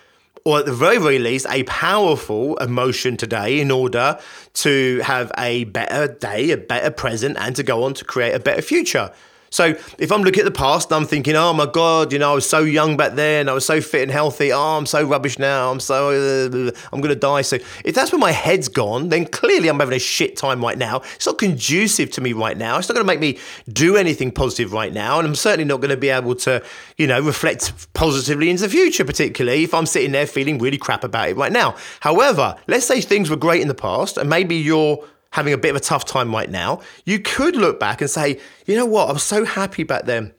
or 0.46 0.60
at 0.60 0.64
the 0.64 0.72
very, 0.72 0.96
very 0.98 1.18
least, 1.18 1.44
a 1.50 1.64
powerful 1.64 2.56
emotion 2.58 3.16
today 3.16 3.58
in 3.60 3.72
order 3.72 4.16
to 4.54 5.00
have 5.00 5.32
a 5.36 5.64
better 5.64 6.06
day, 6.06 6.52
a 6.52 6.56
better 6.56 6.92
present, 6.92 7.36
and 7.36 7.56
to 7.56 7.64
go 7.64 7.82
on 7.82 7.92
to 7.94 8.04
create 8.04 8.32
a 8.32 8.38
better 8.38 8.62
future. 8.62 9.10
So 9.56 9.74
if 9.96 10.12
I'm 10.12 10.20
looking 10.20 10.40
at 10.40 10.44
the 10.44 10.50
past, 10.50 10.92
I'm 10.92 11.06
thinking, 11.06 11.34
oh 11.34 11.54
my 11.54 11.64
God, 11.64 12.12
you 12.12 12.18
know, 12.18 12.32
I 12.32 12.34
was 12.34 12.46
so 12.46 12.58
young 12.58 12.98
back 12.98 13.14
then. 13.14 13.48
I 13.48 13.54
was 13.54 13.64
so 13.64 13.80
fit 13.80 14.02
and 14.02 14.10
healthy. 14.12 14.52
Oh, 14.52 14.76
I'm 14.76 14.84
so 14.84 15.02
rubbish 15.02 15.38
now. 15.38 15.70
I'm 15.70 15.80
so, 15.80 16.10
uh, 16.10 16.70
I'm 16.92 17.00
going 17.00 17.14
to 17.14 17.18
die. 17.18 17.40
So 17.40 17.56
if 17.82 17.94
that's 17.94 18.12
where 18.12 18.18
my 18.18 18.32
head's 18.32 18.68
gone, 18.68 19.08
then 19.08 19.24
clearly 19.24 19.68
I'm 19.68 19.80
having 19.80 19.96
a 19.96 19.98
shit 19.98 20.36
time 20.36 20.62
right 20.62 20.76
now. 20.76 20.98
It's 21.14 21.24
not 21.24 21.38
conducive 21.38 22.10
to 22.10 22.20
me 22.20 22.34
right 22.34 22.58
now. 22.58 22.76
It's 22.76 22.86
not 22.90 22.96
going 22.96 23.06
to 23.06 23.10
make 23.10 23.18
me 23.18 23.38
do 23.72 23.96
anything 23.96 24.30
positive 24.30 24.74
right 24.74 24.92
now. 24.92 25.20
And 25.20 25.26
I'm 25.26 25.34
certainly 25.34 25.64
not 25.64 25.78
going 25.78 25.88
to 25.88 25.96
be 25.96 26.10
able 26.10 26.34
to, 26.34 26.62
you 26.98 27.06
know, 27.06 27.22
reflect 27.22 27.94
positively 27.94 28.50
into 28.50 28.64
the 28.64 28.68
future, 28.68 29.06
particularly 29.06 29.64
if 29.64 29.72
I'm 29.72 29.86
sitting 29.86 30.12
there 30.12 30.26
feeling 30.26 30.58
really 30.58 30.76
crap 30.76 31.02
about 31.02 31.30
it 31.30 31.36
right 31.38 31.50
now. 31.50 31.76
However, 32.00 32.56
let's 32.66 32.84
say 32.84 33.00
things 33.00 33.30
were 33.30 33.36
great 33.36 33.62
in 33.62 33.68
the 33.68 33.74
past 33.74 34.18
and 34.18 34.28
maybe 34.28 34.56
you're 34.56 35.02
having 35.32 35.52
a 35.52 35.58
bit 35.58 35.70
of 35.70 35.76
a 35.76 35.80
tough 35.80 36.04
time 36.04 36.32
right 36.32 36.50
now, 36.50 36.80
you 37.04 37.18
could 37.18 37.56
look 37.56 37.78
back 37.78 38.00
and 38.00 38.08
say, 38.08 38.40
you 38.66 38.76
know 38.76 38.86
what, 38.86 39.08
I 39.08 39.12
was 39.12 39.22
so 39.22 39.44
happy 39.44 39.82
back 39.82 40.04
then. 40.04 40.32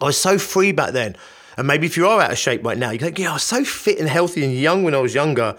I 0.00 0.06
was 0.06 0.16
so 0.16 0.38
free 0.38 0.72
back 0.72 0.92
then. 0.92 1.16
And 1.56 1.66
maybe 1.66 1.86
if 1.86 1.96
you 1.96 2.06
are 2.06 2.20
out 2.20 2.30
of 2.30 2.38
shape 2.38 2.64
right 2.64 2.78
now, 2.78 2.90
you 2.90 2.98
go, 2.98 3.10
yeah, 3.16 3.30
I 3.30 3.34
was 3.34 3.42
so 3.42 3.64
fit 3.64 3.98
and 3.98 4.08
healthy 4.08 4.44
and 4.44 4.54
young 4.54 4.84
when 4.84 4.94
I 4.94 4.98
was 4.98 5.14
younger. 5.14 5.56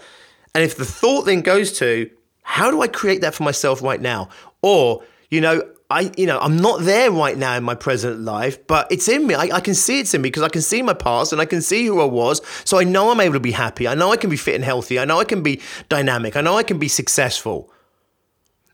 And 0.54 0.64
if 0.64 0.76
the 0.76 0.84
thought 0.84 1.22
then 1.22 1.42
goes 1.42 1.72
to, 1.78 2.10
how 2.42 2.70
do 2.70 2.80
I 2.80 2.88
create 2.88 3.20
that 3.20 3.34
for 3.34 3.42
myself 3.42 3.82
right 3.82 4.00
now? 4.00 4.30
Or, 4.62 5.04
you 5.28 5.40
know, 5.40 5.62
I, 5.90 6.12
you 6.16 6.26
know, 6.26 6.38
I'm 6.38 6.56
not 6.56 6.82
there 6.82 7.10
right 7.10 7.36
now 7.36 7.56
in 7.56 7.64
my 7.64 7.74
present 7.74 8.20
life, 8.20 8.66
but 8.66 8.90
it's 8.90 9.08
in 9.08 9.26
me. 9.26 9.34
I, 9.34 9.56
I, 9.56 9.60
can 9.60 9.74
see 9.74 10.00
it's 10.00 10.14
in 10.14 10.22
me 10.22 10.28
because 10.28 10.44
I 10.44 10.48
can 10.48 10.62
see 10.62 10.82
my 10.82 10.94
past 10.94 11.32
and 11.32 11.40
I 11.40 11.44
can 11.44 11.60
see 11.60 11.84
who 11.84 12.00
I 12.00 12.04
was. 12.04 12.40
So 12.64 12.78
I 12.78 12.84
know 12.84 13.10
I'm 13.10 13.20
able 13.20 13.34
to 13.34 13.40
be 13.40 13.50
happy. 13.50 13.88
I 13.88 13.94
know 13.94 14.12
I 14.12 14.16
can 14.16 14.30
be 14.30 14.36
fit 14.36 14.54
and 14.54 14.64
healthy. 14.64 15.00
I 15.00 15.04
know 15.04 15.18
I 15.18 15.24
can 15.24 15.42
be 15.42 15.60
dynamic. 15.88 16.36
I 16.36 16.42
know 16.42 16.56
I 16.56 16.62
can 16.62 16.78
be 16.78 16.88
successful. 16.88 17.72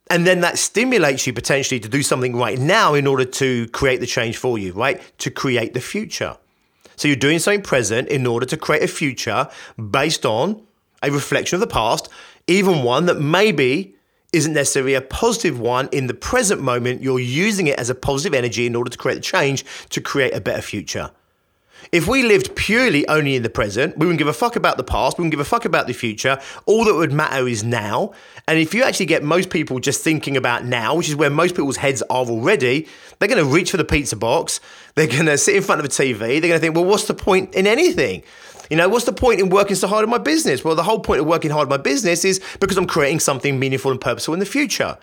And 0.08 0.26
then 0.26 0.40
that 0.40 0.58
stimulates 0.58 1.26
you 1.26 1.32
potentially 1.32 1.80
to 1.80 1.88
do 1.88 2.02
something 2.02 2.36
right 2.36 2.58
now 2.58 2.94
in 2.94 3.06
order 3.06 3.24
to 3.24 3.66
create 3.68 4.00
the 4.00 4.06
change 4.06 4.36
for 4.36 4.56
you, 4.58 4.72
right? 4.72 5.00
To 5.18 5.30
create 5.30 5.74
the 5.74 5.80
future. 5.80 6.36
So 6.94 7.08
you're 7.08 7.16
doing 7.16 7.38
something 7.38 7.62
present 7.62 8.08
in 8.08 8.26
order 8.26 8.46
to 8.46 8.56
create 8.56 8.82
a 8.82 8.88
future 8.88 9.48
based 9.90 10.24
on 10.24 10.62
a 11.02 11.10
reflection 11.10 11.56
of 11.56 11.60
the 11.60 11.66
past, 11.66 12.08
even 12.46 12.82
one 12.82 13.06
that 13.06 13.20
maybe 13.20 13.94
isn't 14.32 14.52
necessarily 14.52 14.94
a 14.94 15.00
positive 15.00 15.58
one 15.58 15.88
in 15.92 16.06
the 16.06 16.14
present 16.14 16.60
moment. 16.60 17.02
You're 17.02 17.20
using 17.20 17.66
it 17.66 17.78
as 17.78 17.90
a 17.90 17.94
positive 17.94 18.34
energy 18.34 18.66
in 18.66 18.76
order 18.76 18.90
to 18.90 18.98
create 18.98 19.16
the 19.16 19.20
change 19.20 19.64
to 19.90 20.00
create 20.00 20.34
a 20.34 20.40
better 20.40 20.62
future. 20.62 21.10
If 21.92 22.08
we 22.08 22.22
lived 22.22 22.56
purely 22.56 23.06
only 23.08 23.36
in 23.36 23.42
the 23.42 23.50
present, 23.50 23.96
we 23.96 24.06
wouldn't 24.06 24.18
give 24.18 24.28
a 24.28 24.32
fuck 24.32 24.56
about 24.56 24.76
the 24.76 24.84
past, 24.84 25.18
we 25.18 25.22
wouldn't 25.22 25.32
give 25.32 25.40
a 25.40 25.44
fuck 25.44 25.64
about 25.64 25.86
the 25.86 25.92
future. 25.92 26.38
All 26.66 26.84
that 26.84 26.94
would 26.94 27.12
matter 27.12 27.46
is 27.46 27.62
now. 27.62 28.12
And 28.48 28.58
if 28.58 28.74
you 28.74 28.82
actually 28.82 29.06
get 29.06 29.22
most 29.22 29.50
people 29.50 29.78
just 29.78 30.02
thinking 30.02 30.36
about 30.36 30.64
now, 30.64 30.94
which 30.94 31.08
is 31.08 31.16
where 31.16 31.30
most 31.30 31.54
people's 31.54 31.76
heads 31.76 32.02
are 32.02 32.26
already, 32.26 32.88
they're 33.18 33.28
going 33.28 33.44
to 33.44 33.50
reach 33.50 33.70
for 33.70 33.76
the 33.76 33.84
pizza 33.84 34.16
box, 34.16 34.60
they're 34.94 35.06
going 35.06 35.26
to 35.26 35.38
sit 35.38 35.56
in 35.56 35.62
front 35.62 35.78
of 35.78 35.84
a 35.84 35.88
TV, 35.88 36.18
they're 36.18 36.40
going 36.40 36.52
to 36.52 36.58
think, 36.58 36.74
well, 36.74 36.84
what's 36.84 37.06
the 37.06 37.14
point 37.14 37.54
in 37.54 37.66
anything? 37.66 38.22
You 38.70 38.76
know, 38.76 38.88
what's 38.88 39.04
the 39.04 39.12
point 39.12 39.40
in 39.40 39.48
working 39.48 39.76
so 39.76 39.86
hard 39.86 40.02
in 40.02 40.10
my 40.10 40.18
business? 40.18 40.64
Well, 40.64 40.74
the 40.74 40.82
whole 40.82 40.98
point 40.98 41.20
of 41.20 41.26
working 41.26 41.50
hard 41.50 41.66
in 41.66 41.70
my 41.70 41.76
business 41.76 42.24
is 42.24 42.40
because 42.58 42.76
I'm 42.76 42.86
creating 42.86 43.20
something 43.20 43.58
meaningful 43.58 43.92
and 43.92 44.00
purposeful 44.00 44.34
in 44.34 44.40
the 44.40 44.46
future. 44.46 44.98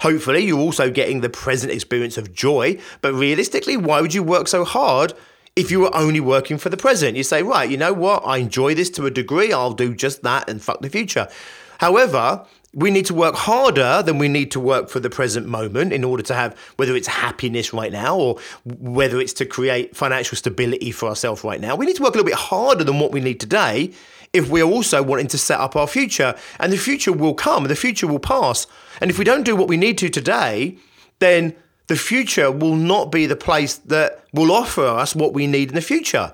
Hopefully, 0.00 0.44
you're 0.44 0.58
also 0.58 0.90
getting 0.90 1.20
the 1.20 1.28
present 1.28 1.72
experience 1.72 2.16
of 2.16 2.32
joy, 2.32 2.78
but 3.00 3.12
realistically, 3.12 3.76
why 3.76 4.00
would 4.00 4.14
you 4.14 4.22
work 4.22 4.48
so 4.48 4.64
hard 4.64 5.14
if 5.56 5.70
you 5.70 5.80
were 5.80 5.94
only 5.94 6.20
working 6.20 6.58
for 6.58 6.68
the 6.68 6.76
present? 6.76 7.16
You 7.16 7.22
say, 7.22 7.42
right, 7.42 7.68
you 7.68 7.76
know 7.76 7.92
what? 7.92 8.22
I 8.24 8.38
enjoy 8.38 8.74
this 8.74 8.90
to 8.90 9.06
a 9.06 9.10
degree, 9.10 9.52
I'll 9.52 9.72
do 9.72 9.94
just 9.94 10.22
that 10.22 10.48
and 10.48 10.62
fuck 10.62 10.80
the 10.80 10.90
future. 10.90 11.28
However, 11.78 12.46
we 12.74 12.90
need 12.90 13.04
to 13.06 13.14
work 13.14 13.34
harder 13.34 14.02
than 14.02 14.18
we 14.18 14.28
need 14.28 14.50
to 14.52 14.60
work 14.60 14.88
for 14.88 14.98
the 14.98 15.10
present 15.10 15.46
moment 15.46 15.92
in 15.92 16.04
order 16.04 16.22
to 16.22 16.34
have 16.34 16.58
whether 16.76 16.96
it's 16.96 17.06
happiness 17.06 17.74
right 17.74 17.92
now 17.92 18.16
or 18.16 18.38
whether 18.64 19.20
it's 19.20 19.34
to 19.34 19.44
create 19.44 19.94
financial 19.94 20.36
stability 20.36 20.90
for 20.90 21.08
ourselves 21.08 21.44
right 21.44 21.60
now. 21.60 21.76
We 21.76 21.84
need 21.84 21.96
to 21.96 22.02
work 22.02 22.14
a 22.14 22.18
little 22.18 22.30
bit 22.30 22.38
harder 22.38 22.82
than 22.82 22.98
what 22.98 23.12
we 23.12 23.20
need 23.20 23.40
today 23.40 23.92
if 24.32 24.48
we're 24.48 24.64
also 24.64 25.02
wanting 25.02 25.26
to 25.28 25.38
set 25.38 25.60
up 25.60 25.76
our 25.76 25.86
future. 25.86 26.34
And 26.58 26.72
the 26.72 26.78
future 26.78 27.12
will 27.12 27.34
come, 27.34 27.64
the 27.64 27.76
future 27.76 28.06
will 28.06 28.18
pass. 28.18 28.66
And 29.02 29.10
if 29.10 29.18
we 29.18 29.24
don't 29.24 29.44
do 29.44 29.54
what 29.54 29.68
we 29.68 29.76
need 29.76 29.98
to 29.98 30.08
today, 30.08 30.78
then 31.18 31.54
the 31.86 31.96
future 31.96 32.50
will 32.50 32.76
not 32.76 33.10
be 33.10 33.26
the 33.26 33.36
place 33.36 33.76
that 33.76 34.24
will 34.32 34.52
offer 34.52 34.86
us 34.86 35.14
what 35.14 35.32
we 35.34 35.46
need 35.46 35.70
in 35.70 35.74
the 35.74 35.82
future. 35.82 36.32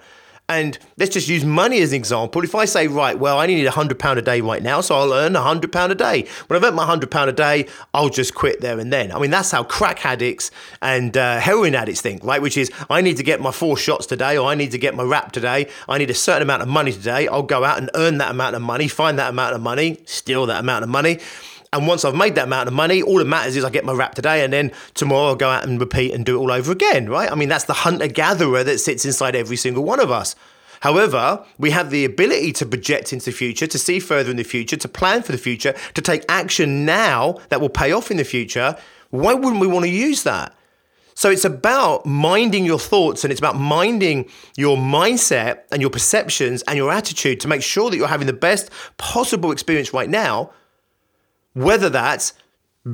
And 0.50 0.78
let's 0.96 1.12
just 1.12 1.28
use 1.28 1.44
money 1.44 1.82
as 1.82 1.92
an 1.92 1.96
example. 1.96 2.42
If 2.42 2.54
I 2.54 2.64
say, 2.64 2.88
right, 2.88 3.18
well, 3.18 3.36
I 3.36 3.42
only 3.42 3.56
need 3.56 3.66
a 3.66 3.70
hundred 3.70 3.98
pound 3.98 4.18
a 4.18 4.22
day 4.22 4.40
right 4.40 4.62
now, 4.62 4.80
so 4.80 4.94
I'll 4.94 5.12
earn 5.12 5.36
a 5.36 5.42
hundred 5.42 5.72
pound 5.72 5.92
a 5.92 5.94
day. 5.94 6.26
When 6.46 6.56
I've 6.56 6.64
earned 6.64 6.74
my 6.74 6.86
hundred 6.86 7.10
pound 7.10 7.28
a 7.28 7.34
day, 7.34 7.66
I'll 7.92 8.08
just 8.08 8.34
quit 8.34 8.62
there 8.62 8.78
and 8.78 8.90
then. 8.90 9.12
I 9.12 9.18
mean, 9.18 9.30
that's 9.30 9.50
how 9.50 9.62
crack 9.62 10.06
addicts 10.06 10.50
and 10.80 11.14
uh, 11.18 11.38
heroin 11.38 11.74
addicts 11.74 12.00
think, 12.00 12.24
right? 12.24 12.40
Which 12.40 12.56
is, 12.56 12.70
I 12.88 13.02
need 13.02 13.18
to 13.18 13.22
get 13.22 13.42
my 13.42 13.50
four 13.50 13.76
shots 13.76 14.06
today, 14.06 14.38
or 14.38 14.48
I 14.48 14.54
need 14.54 14.70
to 14.70 14.78
get 14.78 14.94
my 14.94 15.02
wrap 15.02 15.32
today. 15.32 15.68
I 15.86 15.98
need 15.98 16.08
a 16.08 16.14
certain 16.14 16.44
amount 16.44 16.62
of 16.62 16.68
money 16.68 16.92
today. 16.92 17.28
I'll 17.28 17.42
go 17.42 17.62
out 17.64 17.76
and 17.76 17.90
earn 17.94 18.16
that 18.16 18.30
amount 18.30 18.56
of 18.56 18.62
money, 18.62 18.88
find 18.88 19.18
that 19.18 19.28
amount 19.28 19.54
of 19.54 19.60
money, 19.60 19.98
steal 20.06 20.46
that 20.46 20.60
amount 20.60 20.82
of 20.82 20.88
money. 20.88 21.18
And 21.72 21.86
once 21.86 22.04
I've 22.04 22.14
made 22.14 22.34
that 22.36 22.44
amount 22.44 22.68
of 22.68 22.74
money, 22.74 23.02
all 23.02 23.18
that 23.18 23.26
matters 23.26 23.56
is 23.56 23.64
I 23.64 23.70
get 23.70 23.84
my 23.84 23.92
wrap 23.92 24.14
today, 24.14 24.42
and 24.42 24.52
then 24.52 24.72
tomorrow 24.94 25.28
I'll 25.28 25.36
go 25.36 25.50
out 25.50 25.66
and 25.66 25.78
repeat 25.78 26.14
and 26.14 26.24
do 26.24 26.36
it 26.36 26.40
all 26.40 26.50
over 26.50 26.72
again, 26.72 27.08
right? 27.08 27.30
I 27.30 27.34
mean, 27.34 27.48
that's 27.48 27.64
the 27.64 27.74
hunter 27.74 28.08
gatherer 28.08 28.64
that 28.64 28.78
sits 28.78 29.04
inside 29.04 29.36
every 29.36 29.56
single 29.56 29.84
one 29.84 30.00
of 30.00 30.10
us. 30.10 30.34
However, 30.80 31.44
we 31.58 31.70
have 31.72 31.90
the 31.90 32.04
ability 32.04 32.52
to 32.54 32.66
project 32.66 33.12
into 33.12 33.26
the 33.26 33.32
future, 33.32 33.66
to 33.66 33.78
see 33.78 33.98
further 33.98 34.30
in 34.30 34.36
the 34.36 34.44
future, 34.44 34.76
to 34.76 34.88
plan 34.88 35.22
for 35.22 35.32
the 35.32 35.38
future, 35.38 35.74
to 35.94 36.00
take 36.00 36.24
action 36.28 36.84
now 36.84 37.38
that 37.48 37.60
will 37.60 37.68
pay 37.68 37.92
off 37.92 38.10
in 38.10 38.16
the 38.16 38.24
future. 38.24 38.76
Why 39.10 39.34
wouldn't 39.34 39.60
we 39.60 39.66
want 39.66 39.84
to 39.84 39.90
use 39.90 40.22
that? 40.22 40.54
So 41.14 41.30
it's 41.30 41.44
about 41.44 42.06
minding 42.06 42.64
your 42.64 42.78
thoughts 42.78 43.24
and 43.24 43.32
it's 43.32 43.40
about 43.40 43.56
minding 43.56 44.30
your 44.56 44.76
mindset 44.76 45.62
and 45.72 45.80
your 45.80 45.90
perceptions 45.90 46.62
and 46.62 46.76
your 46.76 46.92
attitude 46.92 47.40
to 47.40 47.48
make 47.48 47.60
sure 47.60 47.90
that 47.90 47.96
you're 47.96 48.06
having 48.06 48.28
the 48.28 48.32
best 48.32 48.70
possible 48.98 49.50
experience 49.50 49.92
right 49.92 50.08
now 50.08 50.52
whether 51.58 51.90
that's 51.90 52.32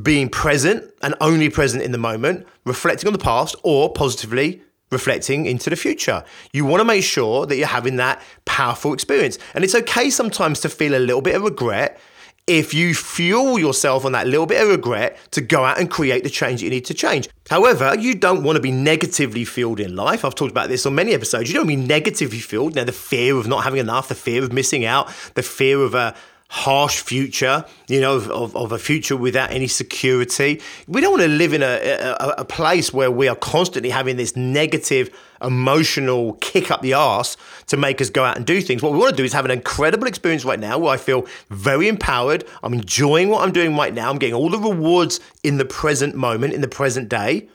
being 0.03 0.29
present 0.29 0.91
and 1.03 1.15
only 1.21 1.49
present 1.49 1.83
in 1.83 1.93
the 1.93 1.99
moment, 1.99 2.47
reflecting 2.65 3.07
on 3.07 3.13
the 3.13 3.19
past, 3.19 3.55
or 3.63 3.93
positively 3.93 4.63
reflecting 4.91 5.47
into 5.47 5.71
the 5.71 5.77
future. 5.77 6.25
You 6.53 6.65
want 6.65 6.81
to 6.81 6.85
make 6.85 7.05
sure 7.05 7.47
that 7.47 7.57
you're 7.57 7.67
having 7.67 7.97
that 7.97 8.23
powerful 8.45 8.93
experience. 8.93 9.39
And 9.55 9.65
it's 9.65 9.75
okay 9.75 10.09
sometimes 10.09 10.61
to 10.61 10.69
feel 10.69 10.95
a 10.95 10.99
little 10.99 11.21
bit 11.21 11.35
of 11.35 11.43
regret 11.43 11.99
if 12.47 12.75
you 12.75 12.95
fuel 12.95 13.59
yourself 13.59 14.05
on 14.05 14.13
that 14.13 14.27
little 14.27 14.47
bit 14.47 14.63
of 14.63 14.69
regret 14.69 15.19
to 15.31 15.41
go 15.41 15.65
out 15.65 15.79
and 15.79 15.91
create 15.91 16.25
the 16.25 16.31
change 16.31 16.63
you 16.63 16.69
need 16.69 16.85
to 16.85 16.95
change. 16.95 17.29
However, 17.49 17.97
you 17.99 18.15
don't 18.15 18.43
want 18.43 18.57
to 18.57 18.63
be 18.63 18.71
negatively 18.71 19.45
fueled 19.45 19.81
in 19.81 19.97
life. 19.97 20.25
I've 20.25 20.35
talked 20.35 20.51
about 20.51 20.69
this 20.69 20.85
on 20.85 20.95
many 20.95 21.13
episodes. 21.13 21.49
You 21.49 21.55
don't 21.55 21.67
want 21.67 21.79
to 21.79 21.83
be 21.83 21.89
negatively 21.89 22.41
fueled. 22.41 22.75
Now, 22.75 22.85
the 22.85 22.93
fear 22.93 23.37
of 23.37 23.47
not 23.47 23.65
having 23.65 23.81
enough, 23.81 24.09
the 24.09 24.15
fear 24.15 24.43
of 24.45 24.53
missing 24.53 24.85
out, 24.85 25.09
the 25.35 25.43
fear 25.43 25.81
of 25.81 25.95
a 25.95 26.15
harsh 26.49 27.01
future, 27.01 27.65
you 27.89 28.01
know, 28.01 28.17
of, 28.17 28.31
of, 28.31 28.57
of, 28.57 28.73
a 28.73 28.79
future 28.79 29.17
without 29.17 29.51
any 29.51 29.67
security. 29.67 30.61
We 30.87 31.01
don't 31.01 31.13
want 31.13 31.23
to 31.23 31.29
live 31.29 31.53
in 31.53 31.63
a, 31.63 32.17
a, 32.21 32.35
a, 32.39 32.45
place 32.45 32.93
where 32.93 33.11
we 33.11 33.29
are 33.29 33.35
constantly 33.35 33.91
having 33.91 34.17
this 34.17 34.37
negative 34.37 35.11
emotional 35.43 36.35
kick 36.35 36.71
up 36.71 36.81
the 36.83 36.95
arse 36.95 37.37
to 37.67 37.77
make 37.77 38.01
us 38.01 38.11
go 38.11 38.25
out 38.25 38.37
and 38.37 38.47
do 38.47 38.61
things. 38.61 38.83
What 38.83 38.93
we 38.93 38.99
want 38.99 39.11
to 39.11 39.17
do 39.17 39.25
is 39.25 39.33
have 39.33 39.45
an 39.45 39.51
incredible 39.51 40.07
experience 40.07 40.45
right 40.45 40.61
now 40.61 40.79
where 40.79 40.93
I 40.93 40.97
feel 40.97 41.27
very 41.51 41.89
empowered. 41.89 42.45
I'm 42.63 42.75
enjoying 42.75 43.31
what 43.31 43.43
I'm 43.43 43.53
doing 43.53 43.75
right 43.75 43.93
now. 43.93 44.11
I'm 44.11 44.19
getting 44.19 44.35
all 44.35 44.51
the 44.51 44.59
rewards 44.59 45.21
in 45.43 45.57
the 45.57 45.65
present 45.65 46.15
moment, 46.15 46.53
in 46.53 46.61
the 46.61 46.69
present 46.69 47.09
day, 47.09 47.49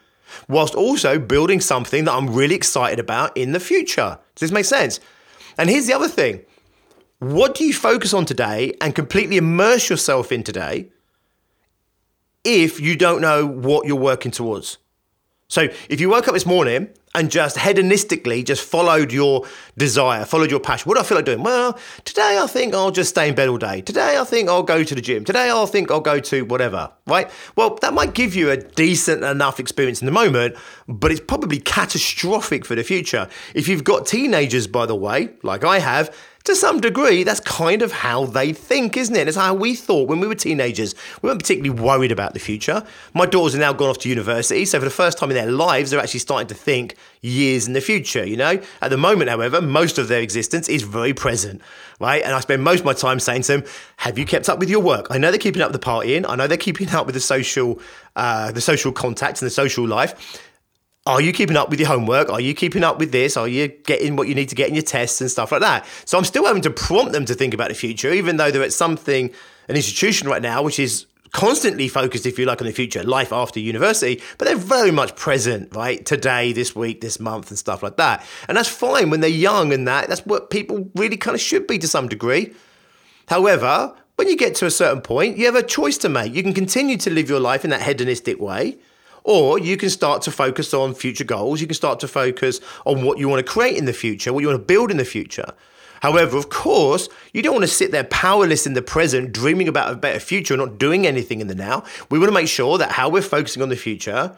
whilst 0.47 0.75
also 0.75 1.19
building 1.19 1.61
something 1.61 2.05
that 2.05 2.11
I'm 2.11 2.33
really 2.33 2.55
excited 2.55 2.99
about 2.99 3.37
in 3.37 3.51
the 3.51 3.59
future. 3.59 4.19
Does 4.35 4.49
this 4.49 4.51
make 4.51 4.65
sense? 4.65 4.99
And 5.57 5.69
here's 5.69 5.87
the 5.87 5.93
other 5.93 6.07
thing 6.07 6.43
what 7.19 7.55
do 7.55 7.65
you 7.65 7.73
focus 7.73 8.13
on 8.13 8.25
today 8.25 8.73
and 8.81 8.95
completely 8.95 9.37
immerse 9.37 9.89
yourself 9.89 10.31
in 10.31 10.43
today 10.43 10.89
if 12.43 12.79
you 12.79 12.95
don't 12.95 13.21
know 13.21 13.45
what 13.45 13.85
you're 13.85 13.97
working 13.97 14.31
towards? 14.31 14.77
So 15.49 15.67
if 15.89 15.99
you 15.99 16.09
woke 16.09 16.27
up 16.27 16.35
this 16.35 16.45
morning 16.45 16.89
and 17.15 17.31
just 17.31 17.57
hedonistically 17.57 18.45
just 18.45 18.63
followed 18.63 19.11
your 19.11 19.47
desire, 19.75 20.23
followed 20.23 20.51
your 20.51 20.59
passion, 20.59 20.87
what 20.87 20.95
do 20.95 21.01
I 21.01 21.03
feel 21.03 21.17
like 21.17 21.25
doing? 21.25 21.41
Well, 21.41 21.77
today 22.05 22.37
I 22.39 22.45
think 22.45 22.75
I'll 22.75 22.91
just 22.91 23.09
stay 23.09 23.27
in 23.27 23.35
bed 23.35 23.49
all 23.49 23.57
day. 23.57 23.81
Today 23.81 24.17
I 24.17 24.23
think 24.23 24.47
I'll 24.47 24.63
go 24.63 24.83
to 24.83 24.95
the 24.95 25.01
gym. 25.01 25.25
Today 25.25 25.49
I'll 25.49 25.65
think 25.65 25.89
I'll 25.89 26.01
go 26.01 26.19
to 26.19 26.45
whatever, 26.45 26.91
right? 27.07 27.29
Well, 27.55 27.79
that 27.81 27.93
might 27.93 28.13
give 28.13 28.35
you 28.35 28.51
a 28.51 28.57
decent 28.57 29.23
enough 29.23 29.59
experience 29.59 30.01
in 30.01 30.05
the 30.05 30.11
moment, 30.11 30.55
but 30.87 31.11
it's 31.11 31.19
probably 31.19 31.59
catastrophic 31.59 32.63
for 32.63 32.75
the 32.75 32.83
future. 32.83 33.27
If 33.55 33.67
you've 33.67 33.83
got 33.83 34.05
teenagers, 34.05 34.67
by 34.67 34.85
the 34.85 34.95
way, 34.95 35.31
like 35.41 35.65
I 35.65 35.79
have, 35.79 36.15
to 36.45 36.55
some 36.55 36.79
degree, 36.79 37.23
that's 37.23 37.39
kind 37.41 37.81
of 37.81 37.91
how 37.91 38.25
they 38.25 38.53
think, 38.53 38.97
isn't 38.97 39.15
it? 39.15 39.27
It's 39.27 39.37
how 39.37 39.53
we 39.53 39.75
thought 39.75 40.07
when 40.07 40.19
we 40.19 40.27
were 40.27 40.35
teenagers. 40.35 40.95
We 41.21 41.29
weren't 41.29 41.41
particularly 41.41 41.81
worried 41.81 42.11
about 42.11 42.33
the 42.33 42.39
future. 42.39 42.83
My 43.13 43.25
daughters 43.25 43.55
are 43.55 43.59
now 43.59 43.73
gone 43.73 43.89
off 43.89 43.99
to 43.99 44.09
university, 44.09 44.65
so 44.65 44.79
for 44.79 44.85
the 44.85 44.91
first 44.91 45.17
time 45.17 45.29
in 45.29 45.35
their 45.35 45.51
lives, 45.51 45.91
they're 45.91 45.99
actually 45.99 46.21
starting 46.21 46.47
to 46.47 46.55
think 46.55 46.95
years 47.21 47.67
in 47.67 47.73
the 47.73 47.81
future, 47.81 48.25
you 48.25 48.37
know? 48.37 48.59
At 48.81 48.89
the 48.89 48.97
moment, 48.97 49.29
however, 49.29 49.61
most 49.61 49.97
of 49.97 50.07
their 50.07 50.21
existence 50.21 50.69
is 50.69 50.83
very 50.83 51.13
present, 51.13 51.61
right? 51.99 52.23
And 52.23 52.33
I 52.33 52.39
spend 52.39 52.63
most 52.63 52.79
of 52.79 52.85
my 52.85 52.93
time 52.93 53.19
saying 53.19 53.43
to 53.43 53.57
them, 53.57 53.63
have 53.97 54.17
you 54.17 54.25
kept 54.25 54.49
up 54.49 54.59
with 54.59 54.69
your 54.69 54.81
work? 54.81 55.07
I 55.09 55.17
know 55.17 55.31
they're 55.31 55.39
keeping 55.39 55.61
up 55.61 55.71
with 55.71 55.81
the 55.81 55.85
partying. 55.85 56.25
I 56.27 56.35
know 56.35 56.47
they're 56.47 56.57
keeping 56.57 56.89
up 56.89 57.05
with 57.05 57.15
the 57.15 57.21
social, 57.21 57.79
uh, 58.15 58.51
the 58.51 58.61
social 58.61 58.91
contacts 58.91 59.41
and 59.41 59.47
the 59.47 59.53
social 59.53 59.85
life 59.85 60.41
are 61.09 61.21
you 61.21 61.33
keeping 61.33 61.57
up 61.57 61.71
with 61.71 61.79
your 61.79 61.89
homework? 61.89 62.29
Are 62.29 62.39
you 62.39 62.53
keeping 62.53 62.83
up 62.83 62.99
with 62.99 63.11
this? 63.11 63.35
Are 63.35 63.47
you 63.47 63.67
getting 63.67 64.15
what 64.15 64.27
you 64.27 64.35
need 64.35 64.49
to 64.49 64.55
get 64.55 64.69
in 64.69 64.75
your 64.75 64.83
tests 64.83 65.21
and 65.21 65.29
stuff 65.29 65.51
like 65.51 65.61
that? 65.61 65.85
So 66.05 66.19
I'm 66.19 66.23
still 66.23 66.45
having 66.45 66.61
to 66.61 66.69
prompt 66.69 67.13
them 67.13 67.25
to 67.25 67.33
think 67.33 67.55
about 67.55 67.69
the 67.69 67.73
future, 67.73 68.13
even 68.13 68.37
though 68.37 68.51
they're 68.51 68.61
at 68.61 68.73
something, 68.73 69.31
an 69.67 69.75
institution 69.75 70.27
right 70.27 70.41
now, 70.41 70.61
which 70.61 70.79
is 70.79 71.07
constantly 71.31 71.87
focused, 71.87 72.27
if 72.27 72.37
you 72.37 72.45
like, 72.45 72.61
on 72.61 72.67
the 72.67 72.73
future, 72.73 73.03
life 73.03 73.33
after 73.33 73.59
university, 73.59 74.21
but 74.37 74.47
they're 74.47 74.55
very 74.55 74.91
much 74.91 75.15
present, 75.15 75.75
right? 75.75 76.05
Today, 76.05 76.53
this 76.53 76.75
week, 76.75 77.01
this 77.01 77.19
month, 77.19 77.49
and 77.49 77.57
stuff 77.57 77.81
like 77.81 77.97
that. 77.97 78.23
And 78.47 78.55
that's 78.55 78.69
fine 78.69 79.09
when 79.09 79.21
they're 79.21 79.29
young 79.31 79.73
and 79.73 79.87
that. 79.87 80.09
That's 80.09 80.25
what 80.27 80.51
people 80.51 80.89
really 80.95 81.17
kind 81.17 81.33
of 81.33 81.41
should 81.41 81.65
be 81.65 81.79
to 81.79 81.87
some 81.87 82.07
degree. 82.07 82.53
However, 83.27 83.95
when 84.15 84.27
you 84.27 84.37
get 84.37 84.53
to 84.55 84.65
a 84.65 84.71
certain 84.71 85.01
point, 85.01 85.37
you 85.37 85.45
have 85.45 85.55
a 85.55 85.63
choice 85.63 85.97
to 85.99 86.09
make. 86.09 86.33
You 86.35 86.43
can 86.43 86.53
continue 86.53 86.97
to 86.97 87.09
live 87.09 87.29
your 87.29 87.39
life 87.39 87.63
in 87.63 87.71
that 87.71 87.81
hedonistic 87.81 88.39
way, 88.39 88.77
or 89.23 89.59
you 89.59 89.77
can 89.77 89.89
start 89.89 90.21
to 90.23 90.31
focus 90.31 90.73
on 90.73 90.93
future 90.93 91.23
goals. 91.23 91.61
You 91.61 91.67
can 91.67 91.75
start 91.75 91.99
to 92.01 92.07
focus 92.07 92.59
on 92.85 93.03
what 93.03 93.17
you 93.17 93.29
want 93.29 93.45
to 93.45 93.51
create 93.51 93.77
in 93.77 93.85
the 93.85 93.93
future, 93.93 94.33
what 94.33 94.41
you 94.41 94.47
want 94.47 94.59
to 94.59 94.65
build 94.65 94.91
in 94.91 94.97
the 94.97 95.05
future. 95.05 95.53
However, 96.01 96.37
of 96.37 96.49
course, 96.49 97.09
you 97.33 97.41
don't 97.41 97.53
want 97.53 97.63
to 97.63 97.67
sit 97.67 97.91
there 97.91 98.05
powerless 98.05 98.65
in 98.65 98.73
the 98.73 98.81
present, 98.81 99.33
dreaming 99.33 99.67
about 99.67 99.91
a 99.91 99.97
better 99.97 100.19
future, 100.19 100.55
not 100.55 100.77
doing 100.77 101.05
anything 101.05 101.41
in 101.41 101.47
the 101.47 101.55
now. 101.55 101.83
We 102.09 102.19
want 102.19 102.29
to 102.29 102.33
make 102.33 102.47
sure 102.47 102.77
that 102.77 102.91
how 102.91 103.09
we're 103.09 103.21
focusing 103.21 103.61
on 103.61 103.69
the 103.69 103.75
future 103.75 104.35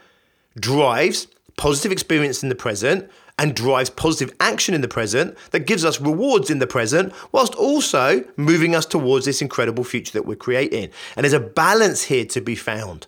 drives 0.59 1.27
positive 1.57 1.91
experience 1.91 2.41
in 2.41 2.49
the 2.49 2.55
present 2.55 3.09
and 3.37 3.55
drives 3.55 3.89
positive 3.89 4.35
action 4.39 4.73
in 4.73 4.81
the 4.81 4.87
present 4.87 5.37
that 5.51 5.61
gives 5.61 5.85
us 5.85 6.01
rewards 6.01 6.49
in 6.49 6.59
the 6.59 6.67
present, 6.67 7.13
whilst 7.31 7.55
also 7.55 8.23
moving 8.37 8.75
us 8.75 8.85
towards 8.85 9.25
this 9.25 9.41
incredible 9.41 9.83
future 9.83 10.13
that 10.13 10.25
we're 10.25 10.35
creating. 10.35 10.89
And 11.15 11.23
there's 11.23 11.33
a 11.33 11.39
balance 11.39 12.03
here 12.03 12.25
to 12.25 12.41
be 12.41 12.55
found 12.55 13.07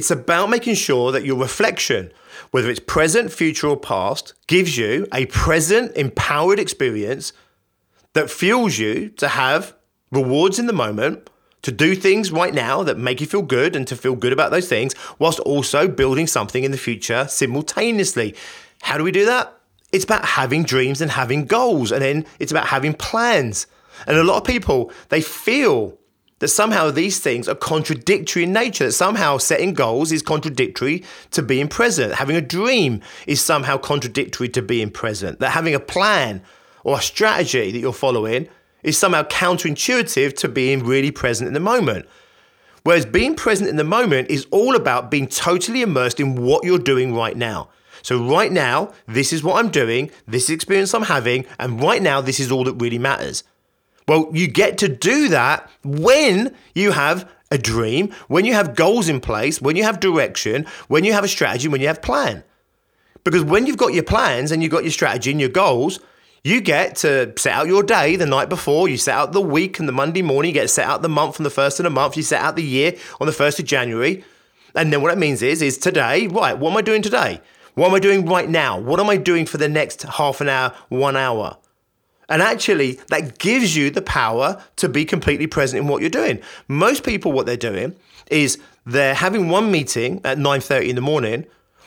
It's 0.00 0.10
about 0.10 0.48
making 0.48 0.76
sure 0.76 1.12
that 1.12 1.26
your 1.26 1.36
reflection, 1.36 2.10
whether 2.52 2.70
it's 2.70 2.80
present, 2.80 3.30
future, 3.30 3.66
or 3.66 3.76
past, 3.76 4.32
gives 4.46 4.78
you 4.78 5.06
a 5.12 5.26
present, 5.26 5.94
empowered 5.94 6.58
experience 6.58 7.34
that 8.14 8.30
fuels 8.30 8.78
you 8.78 9.10
to 9.18 9.28
have 9.28 9.76
rewards 10.10 10.58
in 10.58 10.64
the 10.64 10.72
moment, 10.72 11.28
to 11.60 11.70
do 11.70 11.94
things 11.94 12.32
right 12.32 12.54
now 12.54 12.82
that 12.82 12.96
make 12.96 13.20
you 13.20 13.26
feel 13.26 13.42
good 13.42 13.76
and 13.76 13.86
to 13.88 13.94
feel 13.94 14.16
good 14.16 14.32
about 14.32 14.50
those 14.50 14.70
things, 14.70 14.94
whilst 15.18 15.38
also 15.40 15.86
building 15.86 16.26
something 16.26 16.64
in 16.64 16.70
the 16.70 16.78
future 16.78 17.26
simultaneously. 17.28 18.34
How 18.80 18.96
do 18.96 19.04
we 19.04 19.12
do 19.12 19.26
that? 19.26 19.54
It's 19.92 20.04
about 20.04 20.24
having 20.24 20.62
dreams 20.64 21.02
and 21.02 21.10
having 21.10 21.44
goals, 21.44 21.92
and 21.92 22.00
then 22.00 22.24
it's 22.38 22.52
about 22.52 22.68
having 22.68 22.94
plans. 22.94 23.66
And 24.06 24.16
a 24.16 24.24
lot 24.24 24.38
of 24.38 24.44
people, 24.44 24.92
they 25.10 25.20
feel 25.20 25.98
that 26.40 26.48
somehow 26.48 26.90
these 26.90 27.20
things 27.20 27.48
are 27.48 27.54
contradictory 27.54 28.42
in 28.42 28.52
nature, 28.52 28.86
that 28.86 28.92
somehow 28.92 29.38
setting 29.38 29.72
goals 29.72 30.10
is 30.10 30.22
contradictory 30.22 31.04
to 31.30 31.42
being 31.42 31.68
present. 31.68 32.14
Having 32.14 32.36
a 32.36 32.42
dream 32.42 33.00
is 33.26 33.40
somehow 33.40 33.78
contradictory 33.78 34.48
to 34.48 34.62
being 34.62 34.90
present. 34.90 35.38
That 35.38 35.50
having 35.50 35.74
a 35.74 35.80
plan 35.80 36.42
or 36.82 36.98
a 36.98 37.02
strategy 37.02 37.70
that 37.70 37.78
you're 37.78 37.92
following 37.92 38.48
is 38.82 38.98
somehow 38.98 39.22
counterintuitive 39.24 40.34
to 40.38 40.48
being 40.48 40.84
really 40.84 41.10
present 41.10 41.46
in 41.46 41.54
the 41.54 41.60
moment. 41.60 42.06
Whereas 42.82 43.04
being 43.04 43.36
present 43.36 43.68
in 43.68 43.76
the 43.76 43.84
moment 43.84 44.30
is 44.30 44.46
all 44.50 44.74
about 44.74 45.10
being 45.10 45.28
totally 45.28 45.82
immersed 45.82 46.18
in 46.18 46.36
what 46.42 46.64
you're 46.64 46.78
doing 46.78 47.14
right 47.14 47.36
now. 47.36 47.68
So, 48.02 48.26
right 48.26 48.50
now, 48.50 48.94
this 49.06 49.30
is 49.30 49.44
what 49.44 49.62
I'm 49.62 49.70
doing, 49.70 50.10
this 50.26 50.48
experience 50.48 50.94
I'm 50.94 51.02
having, 51.02 51.44
and 51.58 51.82
right 51.82 52.00
now, 52.00 52.22
this 52.22 52.40
is 52.40 52.50
all 52.50 52.64
that 52.64 52.80
really 52.80 52.98
matters. 52.98 53.44
Well, 54.10 54.28
you 54.32 54.48
get 54.48 54.78
to 54.78 54.88
do 54.88 55.28
that 55.28 55.70
when 55.84 56.52
you 56.74 56.90
have 56.90 57.30
a 57.52 57.56
dream, 57.56 58.12
when 58.26 58.44
you 58.44 58.54
have 58.54 58.74
goals 58.74 59.08
in 59.08 59.20
place, 59.20 59.62
when 59.62 59.76
you 59.76 59.84
have 59.84 60.00
direction, 60.00 60.66
when 60.88 61.04
you 61.04 61.12
have 61.12 61.22
a 61.22 61.28
strategy, 61.28 61.68
when 61.68 61.80
you 61.80 61.86
have 61.86 62.02
plan. 62.02 62.42
Because 63.22 63.44
when 63.44 63.68
you've 63.68 63.76
got 63.76 63.94
your 63.94 64.02
plans 64.02 64.50
and 64.50 64.64
you've 64.64 64.72
got 64.72 64.82
your 64.82 64.90
strategy 64.90 65.30
and 65.30 65.38
your 65.38 65.48
goals, 65.48 66.00
you 66.42 66.60
get 66.60 66.96
to 66.96 67.32
set 67.38 67.52
out 67.52 67.68
your 67.68 67.84
day 67.84 68.16
the 68.16 68.26
night 68.26 68.48
before, 68.48 68.88
you 68.88 68.96
set 68.96 69.14
out 69.14 69.30
the 69.30 69.40
week 69.40 69.78
and 69.78 69.86
the 69.86 69.92
Monday 69.92 70.22
morning, 70.22 70.48
you 70.48 70.54
get 70.54 70.62
to 70.62 70.68
set 70.68 70.88
out 70.88 71.02
the 71.02 71.08
month 71.08 71.38
on 71.38 71.44
the 71.44 71.48
first 71.48 71.78
of 71.78 71.84
the 71.84 71.90
month, 71.90 72.16
you 72.16 72.24
set 72.24 72.42
out 72.42 72.56
the 72.56 72.64
year 72.64 72.96
on 73.20 73.28
the 73.28 73.32
first 73.32 73.60
of 73.60 73.64
January. 73.64 74.24
And 74.74 74.92
then 74.92 75.02
what 75.02 75.12
it 75.12 75.18
means 75.18 75.40
is, 75.40 75.62
is 75.62 75.78
today, 75.78 76.26
right, 76.26 76.58
what 76.58 76.72
am 76.72 76.76
I 76.76 76.82
doing 76.82 77.02
today? 77.02 77.40
What 77.74 77.86
am 77.86 77.94
I 77.94 78.00
doing 78.00 78.26
right 78.26 78.48
now? 78.48 78.76
What 78.76 78.98
am 78.98 79.08
I 79.08 79.18
doing 79.18 79.46
for 79.46 79.58
the 79.58 79.68
next 79.68 80.02
half 80.02 80.40
an 80.40 80.48
hour, 80.48 80.74
one 80.88 81.16
hour? 81.16 81.58
And 82.30 82.40
actually, 82.40 82.92
that 83.08 83.38
gives 83.38 83.76
you 83.76 83.90
the 83.90 84.00
power 84.00 84.62
to 84.76 84.88
be 84.88 85.04
completely 85.04 85.48
present 85.48 85.82
in 85.82 85.88
what 85.88 86.00
you're 86.00 86.08
doing. 86.08 86.40
Most 86.68 87.04
people, 87.04 87.32
what 87.32 87.44
they're 87.44 87.56
doing 87.56 87.96
is 88.30 88.58
they're 88.86 89.14
having 89.14 89.48
one 89.48 89.70
meeting 89.70 90.20
at 90.24 90.38
9.30 90.38 90.88
in 90.88 90.94
the 90.94 91.02
morning, 91.02 91.44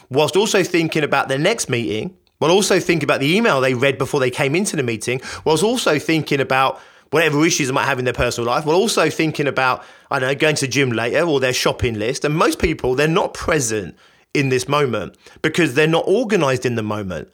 whilst 0.10 0.36
also 0.36 0.62
thinking 0.62 1.04
about 1.04 1.30
their 1.30 1.40
next 1.40 1.70
meeting, 1.70 2.16
while 2.40 2.52
also 2.52 2.80
thinking 2.80 3.06
about 3.06 3.22
the 3.22 3.36
email 3.36 3.62
they 3.62 3.74
read 3.74 3.98
before 3.98 4.20
they 4.20 4.30
came 4.30 4.54
into 4.54 4.76
the 4.76 4.84
meeting, 4.84 5.22
whilst 5.46 5.64
also 5.64 5.98
thinking 5.98 6.42
about 6.42 6.80
whatever 7.12 7.46
issues 7.46 7.68
they 7.68 7.74
might 7.74 7.86
have 7.86 8.00
in 8.00 8.06
their 8.06 8.14
personal 8.14 8.46
life, 8.46 8.66
while 8.66 8.76
also 8.76 9.10
thinking 9.10 9.48
about, 9.48 9.84
I 10.12 10.20
don't 10.20 10.30
know, 10.30 10.36
going 10.36 10.56
to 10.56 10.66
the 10.66 10.72
gym 10.72 10.92
later 10.92 11.22
or 11.22 11.40
their 11.40 11.54
shopping 11.54 11.98
list. 11.98 12.26
And 12.26 12.36
most 12.36 12.60
people, 12.60 12.96
they're 12.96 13.08
not 13.08 13.34
present 13.34 13.96
in 14.34 14.50
this 14.50 14.68
moment 14.68 15.16
because 15.42 15.76
they're 15.76 15.88
not 15.88 16.04
organized 16.06 16.66
in 16.66 16.76
the 16.76 16.84
moment. 16.84 17.32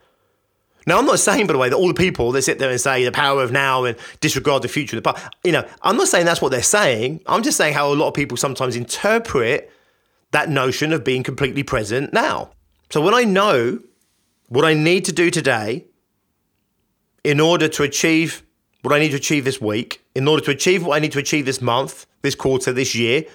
Now, 0.87 0.97
I'm 0.97 1.05
not 1.05 1.19
saying, 1.19 1.47
by 1.47 1.53
the 1.53 1.59
way, 1.59 1.69
that 1.69 1.75
all 1.75 1.87
the 1.87 1.93
people 1.93 2.31
that 2.31 2.41
sit 2.41 2.57
there 2.59 2.69
and 2.69 2.79
say 2.79 3.03
the 3.03 3.11
power 3.11 3.43
of 3.43 3.51
now 3.51 3.83
and 3.83 3.97
disregard 4.21 4.61
the 4.63 4.67
future 4.67 4.97
of 4.97 5.03
the 5.03 5.13
past, 5.13 5.33
you 5.43 5.51
know, 5.51 5.67
I'm 5.81 5.97
not 5.97 6.07
saying 6.07 6.25
that's 6.25 6.41
what 6.41 6.49
they're 6.51 6.63
saying. 6.63 7.21
I'm 7.27 7.43
just 7.43 7.57
saying 7.57 7.73
how 7.73 7.91
a 7.91 7.95
lot 7.95 8.07
of 8.07 8.13
people 8.13 8.37
sometimes 8.37 8.75
interpret 8.75 9.71
that 10.31 10.49
notion 10.49 10.93
of 10.93 11.03
being 11.03 11.23
completely 11.23 11.63
present 11.63 12.13
now. 12.13 12.51
So 12.89 13.01
when 13.01 13.13
I 13.13 13.23
know 13.23 13.79
what 14.47 14.65
I 14.65 14.73
need 14.73 15.05
to 15.05 15.11
do 15.11 15.29
today 15.29 15.85
in 17.23 17.39
order 17.39 17.67
to 17.67 17.83
achieve 17.83 18.43
what 18.81 18.93
I 18.93 18.99
need 18.99 19.09
to 19.09 19.17
achieve 19.17 19.45
this 19.45 19.59
week, 19.59 20.03
in 20.15 20.27
order 20.27 20.43
to 20.45 20.51
achieve 20.51 20.85
what 20.85 20.95
I 20.95 20.99
need 20.99 21.11
to 21.11 21.19
achieve 21.19 21.45
this 21.45 21.61
month, 21.61 22.05
this 22.21 22.35
quarter, 22.35 22.71
this 22.71 22.95
year, 22.95 23.25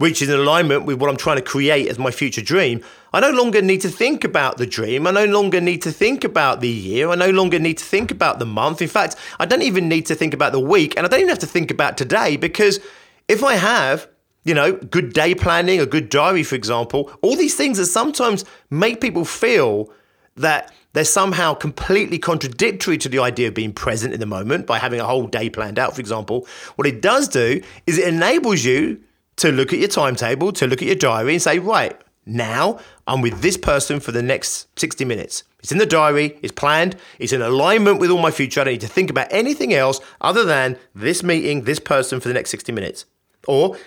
which 0.00 0.22
is 0.22 0.30
in 0.30 0.40
alignment 0.40 0.86
with 0.86 0.98
what 0.98 1.10
I'm 1.10 1.18
trying 1.18 1.36
to 1.36 1.42
create 1.42 1.86
as 1.88 1.98
my 1.98 2.10
future 2.10 2.40
dream, 2.40 2.82
I 3.12 3.20
no 3.20 3.32
longer 3.32 3.60
need 3.60 3.82
to 3.82 3.90
think 3.90 4.24
about 4.24 4.56
the 4.56 4.64
dream. 4.64 5.06
I 5.06 5.10
no 5.10 5.26
longer 5.26 5.60
need 5.60 5.82
to 5.82 5.92
think 5.92 6.24
about 6.24 6.62
the 6.62 6.70
year. 6.70 7.10
I 7.10 7.16
no 7.16 7.28
longer 7.28 7.58
need 7.58 7.76
to 7.76 7.84
think 7.84 8.10
about 8.10 8.38
the 8.38 8.46
month. 8.46 8.80
In 8.80 8.88
fact, 8.88 9.16
I 9.38 9.44
don't 9.44 9.60
even 9.60 9.90
need 9.90 10.06
to 10.06 10.14
think 10.14 10.32
about 10.32 10.52
the 10.52 10.58
week. 10.58 10.96
And 10.96 11.04
I 11.04 11.10
don't 11.10 11.20
even 11.20 11.28
have 11.28 11.40
to 11.40 11.46
think 11.46 11.70
about 11.70 11.98
today 11.98 12.38
because 12.38 12.80
if 13.28 13.44
I 13.44 13.56
have, 13.56 14.08
you 14.42 14.54
know, 14.54 14.72
good 14.72 15.12
day 15.12 15.34
planning, 15.34 15.80
a 15.80 15.86
good 15.86 16.08
diary, 16.08 16.44
for 16.44 16.54
example, 16.54 17.12
all 17.20 17.36
these 17.36 17.54
things 17.54 17.76
that 17.76 17.84
sometimes 17.84 18.46
make 18.70 19.02
people 19.02 19.26
feel 19.26 19.92
that 20.34 20.72
they're 20.94 21.04
somehow 21.04 21.52
completely 21.52 22.18
contradictory 22.18 22.96
to 22.96 23.10
the 23.10 23.18
idea 23.18 23.48
of 23.48 23.54
being 23.54 23.74
present 23.74 24.14
in 24.14 24.20
the 24.20 24.24
moment 24.24 24.66
by 24.66 24.78
having 24.78 24.98
a 24.98 25.04
whole 25.04 25.26
day 25.26 25.50
planned 25.50 25.78
out, 25.78 25.94
for 25.94 26.00
example. 26.00 26.48
What 26.76 26.86
it 26.88 27.02
does 27.02 27.28
do 27.28 27.60
is 27.86 27.98
it 27.98 28.08
enables 28.08 28.64
you 28.64 28.98
to 29.40 29.50
look 29.50 29.72
at 29.72 29.78
your 29.78 29.88
timetable, 29.88 30.52
to 30.52 30.66
look 30.66 30.82
at 30.82 30.86
your 30.86 30.96
diary 30.96 31.32
and 31.32 31.42
say, 31.42 31.58
right, 31.58 31.98
now 32.26 32.78
I'm 33.06 33.22
with 33.22 33.40
this 33.40 33.56
person 33.56 33.98
for 33.98 34.12
the 34.12 34.22
next 34.22 34.68
60 34.78 35.04
minutes. 35.06 35.44
It's 35.60 35.72
in 35.72 35.78
the 35.78 35.86
diary, 35.86 36.38
it's 36.42 36.52
planned, 36.52 36.96
it's 37.18 37.32
in 37.32 37.40
alignment 37.40 38.00
with 38.00 38.10
all 38.10 38.20
my 38.20 38.30
future. 38.30 38.60
I 38.60 38.64
don't 38.64 38.74
need 38.74 38.80
to 38.82 38.88
think 38.88 39.08
about 39.08 39.28
anything 39.30 39.72
else 39.72 40.00
other 40.20 40.44
than 40.44 40.76
this 40.94 41.22
meeting, 41.22 41.64
this 41.64 41.78
person 41.78 42.20
for 42.20 42.28
the 42.28 42.34
next 42.34 42.50
60 42.50 42.70
minutes. 42.72 43.06
Or 43.48 43.78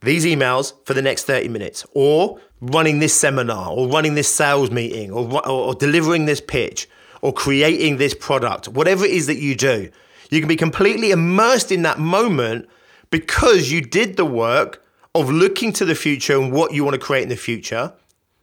these 0.00 0.24
emails 0.24 0.72
for 0.86 0.94
the 0.94 1.02
next 1.02 1.24
30 1.24 1.48
minutes. 1.48 1.84
Or 1.92 2.40
running 2.62 3.00
this 3.00 3.18
seminar, 3.18 3.70
or 3.72 3.88
running 3.88 4.14
this 4.14 4.34
sales 4.34 4.70
meeting, 4.70 5.12
or, 5.12 5.30
or, 5.46 5.46
or 5.46 5.74
delivering 5.74 6.24
this 6.24 6.40
pitch, 6.40 6.88
or 7.20 7.32
creating 7.32 7.98
this 7.98 8.14
product, 8.14 8.68
whatever 8.68 9.04
it 9.04 9.10
is 9.10 9.26
that 9.26 9.38
you 9.38 9.54
do. 9.54 9.90
You 10.30 10.40
can 10.40 10.48
be 10.48 10.56
completely 10.56 11.10
immersed 11.10 11.70
in 11.70 11.82
that 11.82 11.98
moment 11.98 12.68
because 13.10 13.70
you 13.70 13.82
did 13.82 14.16
the 14.16 14.24
work 14.24 14.83
of 15.14 15.30
looking 15.30 15.72
to 15.72 15.84
the 15.84 15.94
future 15.94 16.38
and 16.38 16.52
what 16.52 16.72
you 16.72 16.84
want 16.84 16.94
to 16.94 17.00
create 17.00 17.22
in 17.22 17.28
the 17.28 17.36
future, 17.36 17.92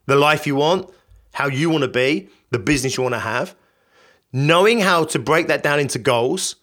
the 0.05 0.15
life 0.15 0.47
you 0.47 0.55
want, 0.55 0.89
how 1.33 1.47
you 1.47 1.69
want 1.69 1.83
to 1.83 1.87
be, 1.87 2.29
the 2.51 2.59
business 2.59 2.97
you 2.97 3.03
want 3.03 3.13
to 3.13 3.19
have, 3.19 3.55
knowing 4.31 4.79
how 4.79 5.03
to 5.03 5.19
break 5.19 5.47
that 5.47 5.63
down 5.63 5.79
into 5.79 5.99
goals, 5.99 6.55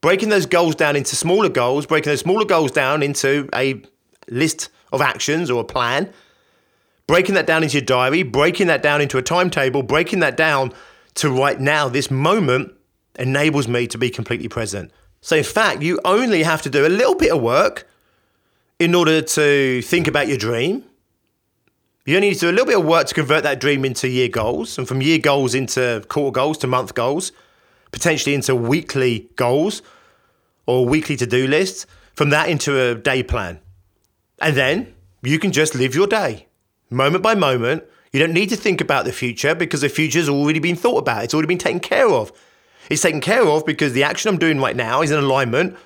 breaking 0.00 0.28
those 0.28 0.46
goals 0.46 0.74
down 0.74 0.94
into 0.94 1.16
smaller 1.16 1.48
goals, 1.48 1.86
breaking 1.86 2.10
those 2.10 2.20
smaller 2.20 2.44
goals 2.44 2.70
down 2.70 3.02
into 3.02 3.48
a 3.54 3.82
list 4.28 4.68
of 4.92 5.00
actions 5.00 5.50
or 5.50 5.60
a 5.60 5.64
plan, 5.64 6.12
breaking 7.06 7.34
that 7.34 7.46
down 7.46 7.62
into 7.62 7.78
your 7.78 7.84
diary, 7.84 8.22
breaking 8.22 8.68
that 8.68 8.82
down 8.82 9.00
into 9.00 9.18
a 9.18 9.22
timetable, 9.22 9.82
breaking 9.82 10.20
that 10.20 10.36
down 10.36 10.72
to 11.14 11.30
right 11.30 11.60
now, 11.60 11.88
this 11.88 12.10
moment 12.10 12.72
enables 13.18 13.66
me 13.66 13.88
to 13.88 13.98
be 13.98 14.08
completely 14.08 14.48
present. 14.48 14.92
So, 15.20 15.36
in 15.36 15.42
fact, 15.42 15.82
you 15.82 15.98
only 16.04 16.44
have 16.44 16.62
to 16.62 16.70
do 16.70 16.86
a 16.86 16.88
little 16.88 17.16
bit 17.16 17.32
of 17.32 17.42
work 17.42 17.87
in 18.78 18.94
order 18.94 19.20
to 19.20 19.82
think 19.82 20.06
about 20.06 20.28
your 20.28 20.36
dream, 20.36 20.84
you 22.06 22.16
only 22.16 22.28
need 22.28 22.34
to 22.34 22.40
do 22.40 22.50
a 22.50 22.52
little 22.52 22.66
bit 22.66 22.78
of 22.78 22.84
work 22.84 23.06
to 23.08 23.14
convert 23.14 23.42
that 23.42 23.60
dream 23.60 23.84
into 23.84 24.08
year 24.08 24.28
goals, 24.28 24.78
and 24.78 24.86
from 24.86 25.02
year 25.02 25.18
goals 25.18 25.54
into 25.54 26.04
quarter 26.08 26.32
goals 26.32 26.58
to 26.58 26.66
month 26.66 26.94
goals, 26.94 27.32
potentially 27.90 28.34
into 28.34 28.54
weekly 28.54 29.28
goals 29.36 29.82
or 30.66 30.86
weekly 30.86 31.16
to 31.16 31.26
do 31.26 31.46
lists, 31.46 31.86
from 32.14 32.30
that 32.30 32.48
into 32.48 32.80
a 32.80 32.94
day 32.94 33.22
plan. 33.22 33.60
And 34.40 34.56
then 34.56 34.94
you 35.22 35.38
can 35.38 35.52
just 35.52 35.74
live 35.74 35.94
your 35.94 36.06
day 36.06 36.46
moment 36.90 37.22
by 37.22 37.34
moment. 37.34 37.84
You 38.12 38.20
don't 38.20 38.32
need 38.32 38.48
to 38.48 38.56
think 38.56 38.80
about 38.80 39.04
the 39.04 39.12
future 39.12 39.54
because 39.54 39.82
the 39.82 39.88
future's 39.88 40.28
already 40.28 40.60
been 40.60 40.76
thought 40.76 40.98
about, 40.98 41.24
it's 41.24 41.34
already 41.34 41.48
been 41.48 41.58
taken 41.58 41.80
care 41.80 42.08
of. 42.08 42.32
It's 42.88 43.02
taken 43.02 43.20
care 43.20 43.46
of 43.46 43.66
because 43.66 43.92
the 43.92 44.04
action 44.04 44.30
I'm 44.30 44.38
doing 44.38 44.58
right 44.60 44.76
now 44.76 45.02
is 45.02 45.10
in 45.10 45.18
alignment 45.18 45.76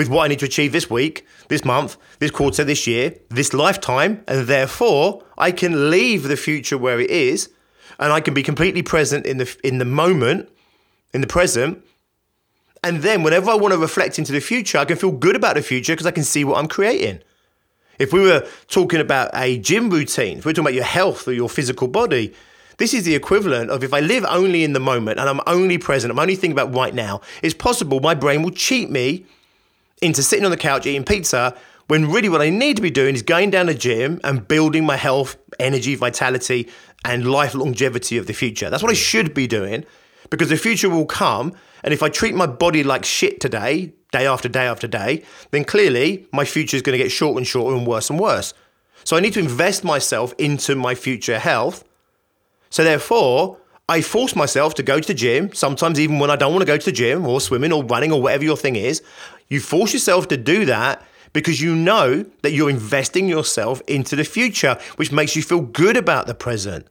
with 0.00 0.08
what 0.08 0.24
I 0.24 0.28
need 0.28 0.38
to 0.38 0.46
achieve 0.46 0.72
this 0.72 0.88
week, 0.88 1.26
this 1.48 1.62
month, 1.62 1.98
this 2.20 2.30
quarter, 2.30 2.64
this 2.64 2.86
year, 2.86 3.14
this 3.28 3.52
lifetime, 3.52 4.24
and 4.26 4.46
therefore 4.46 5.22
I 5.36 5.52
can 5.52 5.90
leave 5.90 6.22
the 6.22 6.38
future 6.38 6.78
where 6.78 6.98
it 6.98 7.10
is, 7.10 7.50
and 7.98 8.10
I 8.10 8.22
can 8.22 8.32
be 8.32 8.42
completely 8.42 8.80
present 8.82 9.26
in 9.26 9.36
the 9.36 9.56
in 9.62 9.76
the 9.76 9.84
moment, 9.84 10.48
in 11.12 11.20
the 11.20 11.26
present. 11.26 11.84
And 12.82 13.02
then 13.02 13.22
whenever 13.22 13.50
I 13.50 13.56
want 13.56 13.74
to 13.74 13.78
reflect 13.78 14.18
into 14.18 14.32
the 14.32 14.40
future, 14.40 14.78
I 14.78 14.86
can 14.86 14.96
feel 14.96 15.12
good 15.12 15.36
about 15.36 15.56
the 15.56 15.62
future 15.62 15.92
because 15.92 16.06
I 16.06 16.12
can 16.12 16.24
see 16.24 16.44
what 16.44 16.56
I'm 16.56 16.66
creating. 16.66 17.20
If 17.98 18.10
we 18.14 18.22
were 18.22 18.48
talking 18.68 19.00
about 19.00 19.28
a 19.34 19.58
gym 19.58 19.90
routine, 19.90 20.38
if 20.38 20.46
we're 20.46 20.52
talking 20.52 20.64
about 20.64 20.80
your 20.82 20.84
health 20.84 21.28
or 21.28 21.34
your 21.34 21.50
physical 21.50 21.88
body, 21.88 22.32
this 22.78 22.94
is 22.94 23.04
the 23.04 23.14
equivalent 23.14 23.70
of 23.70 23.84
if 23.84 23.92
I 23.92 24.00
live 24.00 24.24
only 24.30 24.64
in 24.64 24.72
the 24.72 24.80
moment 24.80 25.20
and 25.20 25.28
I'm 25.28 25.42
only 25.46 25.76
present, 25.76 26.10
I'm 26.10 26.18
only 26.18 26.36
thinking 26.36 26.58
about 26.58 26.74
right 26.74 26.94
now, 26.94 27.20
it's 27.42 27.52
possible 27.52 28.00
my 28.00 28.14
brain 28.14 28.42
will 28.42 28.56
cheat 28.68 28.88
me 28.88 29.26
into 30.00 30.22
sitting 30.22 30.44
on 30.44 30.50
the 30.50 30.56
couch 30.56 30.86
eating 30.86 31.04
pizza 31.04 31.56
when 31.88 32.10
really 32.10 32.28
what 32.28 32.40
I 32.40 32.50
need 32.50 32.76
to 32.76 32.82
be 32.82 32.90
doing 32.90 33.14
is 33.14 33.22
going 33.22 33.50
down 33.50 33.66
the 33.66 33.74
gym 33.74 34.20
and 34.22 34.46
building 34.46 34.86
my 34.86 34.96
health, 34.96 35.36
energy, 35.58 35.96
vitality, 35.96 36.68
and 37.04 37.30
life 37.30 37.54
longevity 37.54 38.16
of 38.16 38.26
the 38.26 38.32
future. 38.32 38.70
That's 38.70 38.82
what 38.82 38.92
I 38.92 38.94
should 38.94 39.34
be 39.34 39.46
doing 39.46 39.84
because 40.30 40.48
the 40.48 40.56
future 40.56 40.88
will 40.88 41.06
come. 41.06 41.52
And 41.82 41.92
if 41.92 42.02
I 42.02 42.08
treat 42.08 42.34
my 42.34 42.46
body 42.46 42.84
like 42.84 43.04
shit 43.04 43.40
today, 43.40 43.92
day 44.12 44.26
after 44.26 44.48
day 44.48 44.66
after 44.66 44.86
day, 44.86 45.24
then 45.50 45.64
clearly 45.64 46.28
my 46.32 46.44
future 46.44 46.76
is 46.76 46.82
going 46.82 46.96
to 46.96 47.02
get 47.02 47.10
shorter 47.10 47.38
and 47.38 47.46
shorter 47.46 47.76
and 47.76 47.86
worse 47.86 48.08
and 48.08 48.20
worse. 48.20 48.54
So 49.04 49.16
I 49.16 49.20
need 49.20 49.32
to 49.32 49.40
invest 49.40 49.82
myself 49.82 50.34
into 50.38 50.76
my 50.76 50.94
future 50.94 51.38
health. 51.38 51.84
So 52.68 52.84
therefore, 52.84 53.56
I 53.88 54.02
force 54.02 54.36
myself 54.36 54.74
to 54.74 54.84
go 54.84 55.00
to 55.00 55.06
the 55.06 55.14
gym, 55.14 55.52
sometimes 55.52 55.98
even 55.98 56.20
when 56.20 56.30
I 56.30 56.36
don't 56.36 56.52
want 56.52 56.62
to 56.62 56.66
go 56.66 56.76
to 56.76 56.84
the 56.84 56.92
gym 56.92 57.26
or 57.26 57.40
swimming 57.40 57.72
or 57.72 57.82
running 57.82 58.12
or 58.12 58.22
whatever 58.22 58.44
your 58.44 58.56
thing 58.56 58.76
is. 58.76 59.02
You 59.50 59.60
force 59.60 59.92
yourself 59.92 60.28
to 60.28 60.36
do 60.36 60.64
that 60.64 61.04
because 61.32 61.60
you 61.60 61.74
know 61.74 62.24
that 62.42 62.52
you're 62.52 62.70
investing 62.70 63.28
yourself 63.28 63.82
into 63.86 64.16
the 64.16 64.24
future, 64.24 64.78
which 64.96 65.12
makes 65.12 65.36
you 65.36 65.42
feel 65.42 65.60
good 65.60 65.96
about 65.96 66.26
the 66.26 66.34
present. 66.34 66.86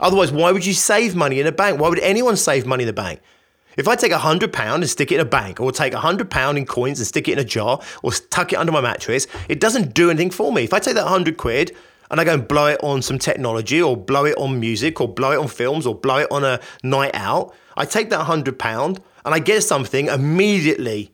Otherwise, 0.00 0.32
why 0.32 0.50
would 0.50 0.66
you 0.66 0.74
save 0.74 1.14
money 1.14 1.40
in 1.40 1.46
a 1.46 1.52
bank? 1.52 1.80
Why 1.80 1.88
would 1.88 2.00
anyone 2.00 2.36
save 2.36 2.66
money 2.66 2.82
in 2.82 2.88
the 2.88 2.92
bank? 2.92 3.20
If 3.76 3.86
I 3.86 3.94
take 3.94 4.12
a 4.12 4.18
hundred 4.18 4.52
pound 4.52 4.82
and 4.82 4.90
stick 4.90 5.12
it 5.12 5.16
in 5.16 5.20
a 5.20 5.24
bank, 5.24 5.60
or 5.60 5.70
take 5.70 5.94
a 5.94 6.00
hundred 6.00 6.30
pound 6.30 6.58
in 6.58 6.66
coins 6.66 6.98
and 6.98 7.06
stick 7.06 7.28
it 7.28 7.32
in 7.32 7.38
a 7.38 7.44
jar, 7.44 7.80
or 8.02 8.10
tuck 8.10 8.52
it 8.52 8.56
under 8.56 8.72
my 8.72 8.80
mattress, 8.80 9.28
it 9.48 9.60
doesn't 9.60 9.94
do 9.94 10.10
anything 10.10 10.30
for 10.30 10.52
me. 10.52 10.64
If 10.64 10.74
I 10.74 10.80
take 10.80 10.94
that 10.94 11.06
hundred 11.06 11.36
quid 11.36 11.76
and 12.10 12.20
I 12.20 12.24
go 12.24 12.34
and 12.34 12.48
blow 12.48 12.66
it 12.66 12.82
on 12.82 13.02
some 13.02 13.18
technology, 13.18 13.80
or 13.80 13.96
blow 13.96 14.24
it 14.24 14.36
on 14.36 14.58
music, 14.58 15.00
or 15.00 15.06
blow 15.06 15.30
it 15.30 15.38
on 15.38 15.46
films, 15.46 15.86
or 15.86 15.94
blow 15.94 16.18
it 16.18 16.28
on 16.32 16.42
a 16.42 16.58
night 16.82 17.12
out, 17.14 17.54
I 17.76 17.84
take 17.84 18.10
that 18.10 18.24
hundred 18.24 18.58
pound 18.58 19.00
and 19.24 19.32
I 19.32 19.38
get 19.38 19.62
something 19.62 20.08
immediately 20.08 21.12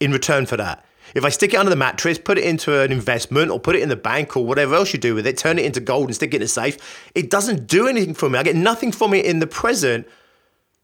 in 0.00 0.12
return 0.12 0.46
for 0.46 0.56
that. 0.56 0.84
If 1.14 1.24
I 1.24 1.28
stick 1.28 1.54
it 1.54 1.56
under 1.56 1.70
the 1.70 1.76
mattress, 1.76 2.18
put 2.18 2.38
it 2.38 2.44
into 2.44 2.80
an 2.80 2.90
investment 2.90 3.50
or 3.50 3.60
put 3.60 3.76
it 3.76 3.82
in 3.82 3.88
the 3.88 3.96
bank 3.96 4.36
or 4.36 4.44
whatever 4.44 4.74
else 4.74 4.92
you 4.92 4.98
do 4.98 5.14
with 5.14 5.26
it, 5.26 5.38
turn 5.38 5.58
it 5.58 5.64
into 5.64 5.80
gold 5.80 6.06
and 6.06 6.14
stick 6.14 6.34
it 6.34 6.38
in 6.38 6.42
a 6.42 6.48
safe, 6.48 6.76
it 7.14 7.30
doesn't 7.30 7.66
do 7.66 7.86
anything 7.86 8.14
for 8.14 8.28
me. 8.28 8.38
I 8.38 8.42
get 8.42 8.56
nothing 8.56 8.92
from 8.92 9.14
it 9.14 9.24
in 9.24 9.38
the 9.38 9.46
present. 9.46 10.06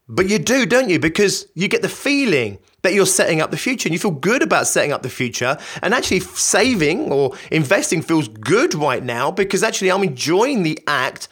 But 0.07 0.29
you 0.29 0.39
do, 0.39 0.65
don't 0.65 0.89
you? 0.89 0.99
Because 0.99 1.47
you 1.55 1.67
get 1.67 1.81
the 1.81 1.89
feeling 1.89 2.57
that 2.81 2.93
you're 2.93 3.05
setting 3.05 3.41
up 3.41 3.51
the 3.51 3.57
future 3.57 3.87
and 3.87 3.93
you 3.93 3.99
feel 3.99 4.11
good 4.11 4.41
about 4.41 4.67
setting 4.67 4.91
up 4.91 5.01
the 5.01 5.09
future. 5.09 5.57
And 5.81 5.93
actually, 5.93 6.19
saving 6.19 7.11
or 7.11 7.35
investing 7.51 8.01
feels 8.01 8.27
good 8.27 8.75
right 8.75 9.03
now 9.03 9.31
because 9.31 9.63
actually, 9.63 9.91
I'm 9.91 10.03
enjoying 10.03 10.63
the 10.63 10.79
act 10.87 11.29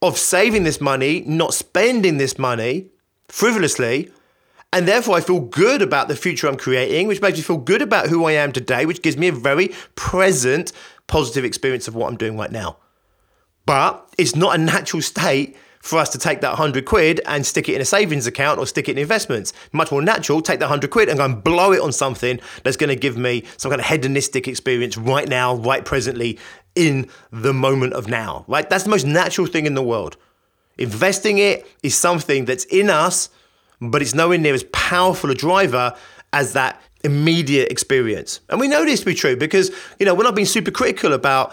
of 0.00 0.18
saving 0.18 0.64
this 0.64 0.80
money, 0.80 1.22
not 1.26 1.54
spending 1.54 2.16
this 2.16 2.38
money 2.38 2.88
frivolously 3.28 4.10
and 4.74 4.88
therefore, 4.88 5.16
I 5.16 5.20
feel 5.20 5.38
good 5.38 5.82
about 5.82 6.08
the 6.08 6.16
future 6.16 6.48
I'm 6.48 6.56
creating, 6.56 7.06
which 7.06 7.22
makes 7.22 7.38
me 7.38 7.44
feel 7.44 7.58
good 7.58 7.80
about 7.80 8.08
who 8.08 8.24
I 8.24 8.32
am 8.32 8.50
today, 8.50 8.86
which 8.86 9.02
gives 9.02 9.16
me 9.16 9.28
a 9.28 9.32
very 9.32 9.68
present, 9.94 10.72
positive 11.06 11.44
experience 11.44 11.86
of 11.86 11.94
what 11.94 12.08
I'm 12.08 12.16
doing 12.16 12.36
right 12.36 12.50
now. 12.50 12.78
But 13.66 14.12
it's 14.18 14.34
not 14.34 14.56
a 14.56 14.58
natural 14.58 15.00
state 15.00 15.56
for 15.80 16.00
us 16.00 16.08
to 16.08 16.18
take 16.18 16.40
that 16.40 16.48
100 16.48 16.86
quid 16.86 17.20
and 17.24 17.46
stick 17.46 17.68
it 17.68 17.76
in 17.76 17.80
a 17.82 17.84
savings 17.84 18.26
account 18.26 18.58
or 18.58 18.66
stick 18.66 18.88
it 18.88 18.92
in 18.92 18.98
investments. 18.98 19.52
Much 19.70 19.92
more 19.92 20.02
natural, 20.02 20.42
take 20.42 20.58
that 20.58 20.66
100 20.66 20.90
quid 20.90 21.08
and 21.08 21.18
go 21.18 21.24
and 21.24 21.44
blow 21.44 21.70
it 21.70 21.80
on 21.80 21.92
something 21.92 22.40
that's 22.64 22.76
going 22.76 22.88
to 22.88 22.96
give 22.96 23.16
me 23.16 23.44
some 23.56 23.70
kind 23.70 23.80
of 23.80 23.86
hedonistic 23.86 24.48
experience 24.48 24.98
right 24.98 25.28
now, 25.28 25.54
right 25.54 25.84
presently, 25.84 26.36
in 26.74 27.08
the 27.30 27.54
moment 27.54 27.92
of 27.92 28.08
now, 28.08 28.44
right? 28.48 28.68
That's 28.68 28.82
the 28.82 28.90
most 28.90 29.06
natural 29.06 29.46
thing 29.46 29.66
in 29.66 29.74
the 29.74 29.84
world. 29.84 30.16
Investing 30.78 31.38
it 31.38 31.64
is 31.84 31.94
something 31.96 32.44
that's 32.44 32.64
in 32.64 32.90
us 32.90 33.28
but 33.90 34.02
it's 34.02 34.14
nowhere 34.14 34.38
near 34.38 34.54
as 34.54 34.64
powerful 34.72 35.30
a 35.30 35.34
driver 35.34 35.94
as 36.32 36.52
that 36.54 36.80
immediate 37.04 37.70
experience. 37.70 38.40
And 38.48 38.58
we 38.58 38.68
know 38.68 38.84
this 38.84 39.00
to 39.00 39.06
be 39.06 39.14
true 39.14 39.36
because, 39.36 39.70
you 39.98 40.06
know, 40.06 40.14
when 40.14 40.26
I've 40.26 40.34
been 40.34 40.46
super 40.46 40.70
critical 40.70 41.12
about 41.12 41.52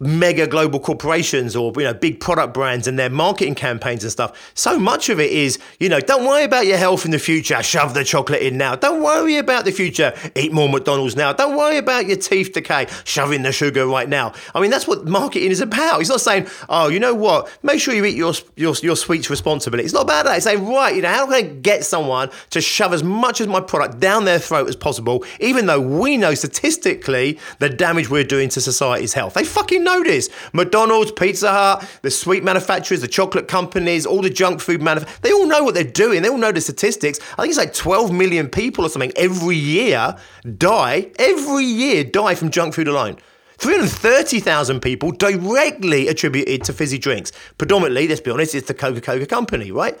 mega 0.00 0.46
global 0.46 0.78
corporations 0.78 1.56
or 1.56 1.72
you 1.76 1.84
know 1.84 1.94
big 1.94 2.20
product 2.20 2.54
brands 2.54 2.86
and 2.86 2.98
their 2.98 3.10
marketing 3.10 3.54
campaigns 3.54 4.04
and 4.04 4.12
stuff. 4.12 4.52
So 4.54 4.78
much 4.78 5.08
of 5.08 5.18
it 5.18 5.30
is 5.30 5.58
you 5.80 5.88
know 5.88 6.00
don't 6.00 6.24
worry 6.24 6.44
about 6.44 6.66
your 6.66 6.76
health 6.76 7.04
in 7.04 7.10
the 7.10 7.18
future. 7.18 7.62
Shove 7.62 7.94
the 7.94 8.04
chocolate 8.04 8.42
in 8.42 8.56
now. 8.56 8.76
Don't 8.76 9.02
worry 9.02 9.36
about 9.36 9.64
the 9.64 9.72
future. 9.72 10.14
Eat 10.36 10.52
more 10.52 10.68
mcdonald's 10.68 11.16
now. 11.16 11.32
Don't 11.32 11.56
worry 11.56 11.78
about 11.78 12.06
your 12.06 12.16
teeth 12.16 12.52
decay. 12.52 12.86
Shove 13.04 13.32
in 13.32 13.42
the 13.42 13.52
sugar 13.52 13.86
right 13.86 14.08
now. 14.08 14.32
I 14.54 14.60
mean 14.60 14.70
that's 14.70 14.86
what 14.86 15.06
marketing 15.06 15.50
is 15.50 15.60
about. 15.60 16.00
It's 16.00 16.10
not 16.10 16.20
saying 16.20 16.46
oh 16.68 16.88
you 16.88 17.00
know 17.00 17.14
what? 17.14 17.50
Make 17.62 17.80
sure 17.80 17.94
you 17.94 18.04
eat 18.04 18.16
your 18.16 18.34
your, 18.56 18.74
your 18.82 18.96
sweets 18.96 19.30
responsibly. 19.30 19.82
It's 19.82 19.94
not 19.94 20.02
about 20.02 20.26
that. 20.26 20.36
It's 20.36 20.44
saying 20.44 20.66
right 20.66 20.94
you 20.94 21.02
know 21.02 21.08
how 21.08 21.26
can 21.26 21.34
i 21.34 21.42
get 21.42 21.84
someone 21.84 22.30
to 22.50 22.60
shove 22.60 22.92
as 22.92 23.02
much 23.02 23.40
of 23.40 23.48
my 23.48 23.60
product 23.60 24.00
down 24.00 24.24
their 24.24 24.38
throat 24.38 24.68
as 24.68 24.76
possible 24.76 25.24
even 25.40 25.66
though 25.66 25.80
we 25.80 26.16
know 26.16 26.34
statistically 26.34 27.38
the 27.58 27.68
damage 27.68 28.08
we're 28.08 28.24
doing 28.24 28.48
to 28.50 28.60
society's 28.60 29.12
health? 29.12 29.34
They 29.34 29.44
fucking 29.44 29.87
know 29.88 30.02
this. 30.04 30.28
McDonald's, 30.52 31.10
Pizza 31.12 31.50
Hut, 31.50 31.88
the 32.02 32.10
sweet 32.10 32.44
manufacturers, 32.44 33.00
the 33.00 33.08
chocolate 33.08 33.48
companies, 33.48 34.06
all 34.06 34.22
the 34.22 34.30
junk 34.30 34.60
food 34.60 34.82
manufacturers, 34.82 35.20
they 35.20 35.32
all 35.32 35.46
know 35.46 35.64
what 35.64 35.74
they're 35.74 35.84
doing. 35.84 36.22
They 36.22 36.28
all 36.28 36.38
know 36.38 36.52
the 36.52 36.60
statistics. 36.60 37.18
I 37.32 37.42
think 37.42 37.50
it's 37.50 37.58
like 37.58 37.74
12 37.74 38.12
million 38.12 38.48
people 38.48 38.84
or 38.84 38.88
something 38.88 39.12
every 39.16 39.56
year 39.56 40.16
die, 40.56 41.10
every 41.18 41.64
year 41.64 42.04
die 42.04 42.34
from 42.34 42.50
junk 42.50 42.74
food 42.74 42.88
alone. 42.88 43.16
330,000 43.58 44.80
people 44.80 45.10
directly 45.10 46.06
attributed 46.06 46.62
to 46.64 46.72
fizzy 46.72 46.98
drinks. 46.98 47.32
Predominantly, 47.58 48.06
let's 48.06 48.20
be 48.20 48.30
honest, 48.30 48.54
it's 48.54 48.68
the 48.68 48.74
Coca 48.74 49.00
Cola 49.00 49.26
company, 49.26 49.72
right? 49.72 49.98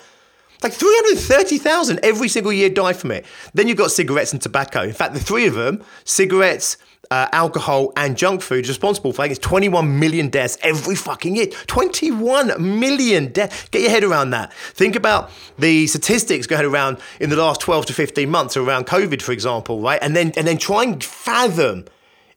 Like 0.62 0.72
330,000 0.72 2.00
every 2.02 2.28
single 2.28 2.52
year 2.52 2.68
die 2.68 2.92
from 2.92 3.12
it. 3.12 3.26
Then 3.54 3.68
you've 3.68 3.78
got 3.78 3.90
cigarettes 3.90 4.32
and 4.32 4.42
tobacco. 4.42 4.82
In 4.82 4.92
fact, 4.92 5.14
the 5.14 5.20
three 5.20 5.46
of 5.46 5.54
them, 5.54 5.82
cigarettes, 6.04 6.76
uh, 7.10 7.28
alcohol 7.32 7.92
and 7.96 8.16
junk 8.16 8.42
food 8.42 8.64
is 8.64 8.68
responsible 8.68 9.12
for 9.12 9.22
I 9.22 9.26
think 9.26 9.38
it's 9.38 9.46
21 9.46 9.98
million 9.98 10.28
deaths 10.28 10.58
every 10.62 10.94
fucking 10.94 11.36
year. 11.36 11.46
21 11.66 12.78
million 12.78 13.32
deaths. 13.32 13.68
Get 13.70 13.82
your 13.82 13.90
head 13.90 14.04
around 14.04 14.30
that. 14.30 14.52
Think 14.52 14.96
about 14.96 15.30
the 15.58 15.86
statistics 15.86 16.46
going 16.46 16.64
around 16.64 16.98
in 17.20 17.30
the 17.30 17.36
last 17.36 17.60
12 17.60 17.86
to 17.86 17.92
15 17.92 18.28
months 18.30 18.56
around 18.56 18.86
COVID, 18.86 19.22
for 19.22 19.32
example, 19.32 19.80
right? 19.80 19.98
And 20.02 20.14
then 20.14 20.32
and 20.36 20.46
then 20.46 20.58
try 20.58 20.84
and 20.84 21.02
fathom 21.02 21.86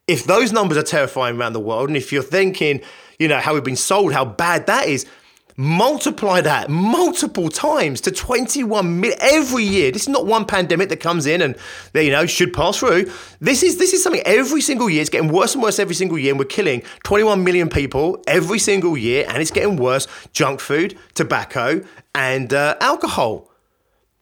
if 0.08 0.26
those 0.26 0.52
numbers 0.52 0.78
are 0.78 0.84
terrifying 0.84 1.38
around 1.40 1.54
the 1.54 1.60
world, 1.60 1.90
and 1.90 1.96
if 1.96 2.12
you're 2.12 2.24
thinking, 2.24 2.82
you 3.20 3.28
know, 3.28 3.38
how 3.40 3.54
we've 3.54 3.64
been 3.64 3.76
sold, 3.76 4.14
how 4.14 4.26
bad 4.26 4.66
that 4.68 4.88
is, 4.88 5.06
multiply 5.62 6.42
that 6.42 6.70
multiple 6.70 7.48
times 7.48 8.02
to 8.02 8.12
21 8.12 9.00
million 9.00 9.18
every 9.22 9.64
year. 9.64 9.92
This 9.92 10.04
is 10.04 10.10
not 10.10 10.26
one 10.26 10.46
pandemic 10.46 10.90
that 10.90 11.00
comes 11.00 11.28
in 11.28 11.42
and 11.42 11.56
you 11.94 12.10
know 12.10 12.26
should 12.26 12.52
pass 12.52 12.78
through. 12.78 13.12
This 13.40 13.62
is 13.62 13.78
this 13.78 13.94
is 13.94 14.04
something 14.04 14.24
every 14.26 14.62
single 14.62 14.90
year. 14.90 15.02
It's 15.02 15.10
getting 15.10 15.32
worse 15.32 15.54
and 15.54 15.64
worse 15.64 15.78
every 15.78 15.96
single 15.96 16.18
year, 16.18 16.32
and 16.32 16.40
we're 16.40 16.46
killing 16.46 16.82
21 17.04 17.44
million 17.44 17.70
people 17.70 18.24
every 18.28 18.58
single 18.58 18.98
year, 18.98 19.26
and 19.28 19.38
it's 19.38 19.52
getting 19.52 19.78
worse. 19.78 20.08
Junk 20.34 20.60
food, 20.60 20.98
tobacco, 21.14 21.82
and 22.16 22.54
uh, 22.54 22.76
alcohol. 22.82 23.50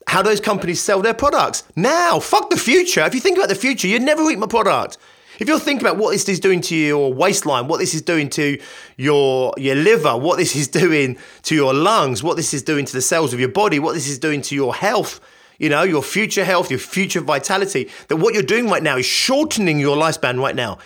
How 0.06 0.22
those 0.22 0.40
companies 0.40 0.80
sell 0.80 1.00
their 1.02 1.14
products 1.14 1.62
now? 1.76 2.20
Fuck 2.20 2.50
the 2.50 2.56
future. 2.56 3.02
If 3.02 3.14
you 3.14 3.20
think 3.20 3.38
about 3.38 3.48
the 3.48 3.54
future, 3.54 3.86
you'd 3.86 4.02
never 4.02 4.28
eat 4.30 4.38
my 4.38 4.46
product. 4.46 4.98
If 5.40 5.48
you're 5.48 5.58
thinking 5.58 5.86
about 5.86 5.96
what 5.96 6.12
this 6.12 6.28
is 6.28 6.38
doing 6.38 6.60
to 6.60 6.76
your 6.76 7.14
waistline, 7.14 7.66
what 7.66 7.78
this 7.80 7.94
is 7.94 8.02
doing 8.02 8.28
to 8.30 8.60
your 8.98 9.54
your 9.56 9.74
liver, 9.74 10.14
what 10.14 10.36
this 10.36 10.54
is 10.54 10.68
doing 10.82 11.16
to 11.44 11.54
your 11.54 11.72
lungs, 11.72 12.22
what 12.22 12.36
this 12.36 12.52
is 12.52 12.62
doing 12.62 12.84
to 12.84 12.92
the 12.92 13.00
cells 13.00 13.32
of 13.32 13.40
your 13.40 13.48
body, 13.48 13.78
what 13.78 13.94
this 13.94 14.06
is 14.06 14.18
doing 14.18 14.42
to 14.42 14.54
your 14.54 14.74
health, 14.74 15.18
you 15.58 15.70
know, 15.70 15.82
your 15.82 16.02
future 16.02 16.44
health, 16.44 16.68
your 16.70 16.78
future 16.78 17.22
vitality, 17.22 17.88
that 18.08 18.16
what 18.16 18.34
you're 18.34 18.42
doing 18.42 18.68
right 18.68 18.82
now 18.82 18.98
is 18.98 19.06
shortening 19.06 19.80
your 19.80 19.96
lifespan 19.96 20.38
right 20.38 20.54
now. 20.54 20.76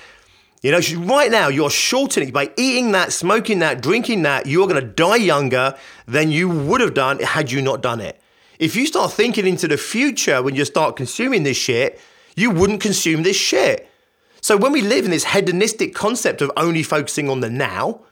You 0.63 0.71
know, 0.71 0.81
right 1.05 1.33
now 1.33 1.49
you're 1.49 1.69
shortening 1.69 2.31
by 2.31 2.53
eating 2.57 2.93
that, 2.93 3.13
smoking 3.13 3.59
that, 3.59 3.83
drinking 3.83 4.23
that, 4.23 4.47
you're 4.47 4.69
going 4.69 4.81
to 4.81 4.87
die 4.87 5.17
younger 5.17 5.75
than 6.07 6.31
you 6.31 6.49
would 6.49 6.81
have 6.81 6.95
done 6.95 7.19
had 7.19 7.51
you 7.51 7.61
not 7.61 7.83
done 7.83 8.01
it. 8.01 8.21
If 8.61 8.77
you 8.77 8.87
start 8.87 9.11
thinking 9.11 9.49
into 9.49 9.67
the 9.67 9.77
future 9.77 10.41
when 10.45 10.55
you 10.55 10.65
start 10.65 10.95
consuming 10.95 11.43
this 11.43 11.57
shit, 11.57 12.01
you 12.37 12.53
wouldn't 12.53 12.81
consume 12.81 13.25
this 13.25 13.37
shit. 13.37 13.91
So 14.45 14.59
when 14.59 14.73
we 14.73 14.83
live 14.83 15.07
in 15.07 15.11
this 15.11 15.25
hedonistic 15.25 15.95
concept 15.95 16.43
of 16.43 16.53
only 16.59 16.83
focusing 16.83 17.31
on 17.31 17.41
the 17.41 17.49
now, 17.49 18.03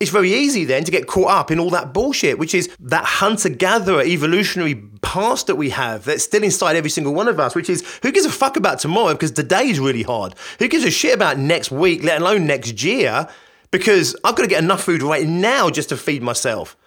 it's 0.00 0.10
very 0.10 0.32
easy 0.32 0.64
then 0.64 0.82
to 0.84 0.90
get 0.90 1.06
caught 1.06 1.28
up 1.28 1.50
in 1.50 1.58
all 1.58 1.68
that 1.68 1.92
bullshit, 1.92 2.38
which 2.38 2.54
is 2.54 2.74
that 2.80 3.04
hunter 3.04 3.50
gatherer 3.50 4.00
evolutionary 4.00 4.76
past 5.02 5.48
that 5.48 5.56
we 5.56 5.68
have 5.68 6.06
that's 6.06 6.24
still 6.24 6.42
inside 6.42 6.74
every 6.76 6.88
single 6.88 7.12
one 7.12 7.28
of 7.28 7.38
us, 7.38 7.54
which 7.54 7.68
is 7.68 7.84
who 8.00 8.10
gives 8.10 8.24
a 8.24 8.30
fuck 8.30 8.56
about 8.56 8.78
tomorrow 8.78 9.12
because 9.12 9.30
today 9.30 9.64
is 9.64 9.78
really 9.78 10.04
hard? 10.04 10.34
Who 10.58 10.68
gives 10.68 10.84
a 10.84 10.90
shit 10.90 11.14
about 11.14 11.36
next 11.36 11.70
week, 11.70 12.02
let 12.02 12.22
alone 12.22 12.46
next 12.46 12.82
year? 12.82 13.28
Because 13.70 14.16
I've 14.24 14.34
got 14.34 14.44
to 14.44 14.48
get 14.48 14.64
enough 14.64 14.82
food 14.82 15.02
right 15.02 15.28
now 15.28 15.68
just 15.68 15.90
to 15.90 15.98
feed 15.98 16.22
myself. 16.22 16.78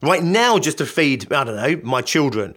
Right 0.00 0.22
now, 0.22 0.60
just 0.60 0.78
to 0.78 0.86
feed, 0.86 1.32
I 1.32 1.42
don't 1.42 1.56
know, 1.56 1.80
my 1.82 2.02
children. 2.02 2.56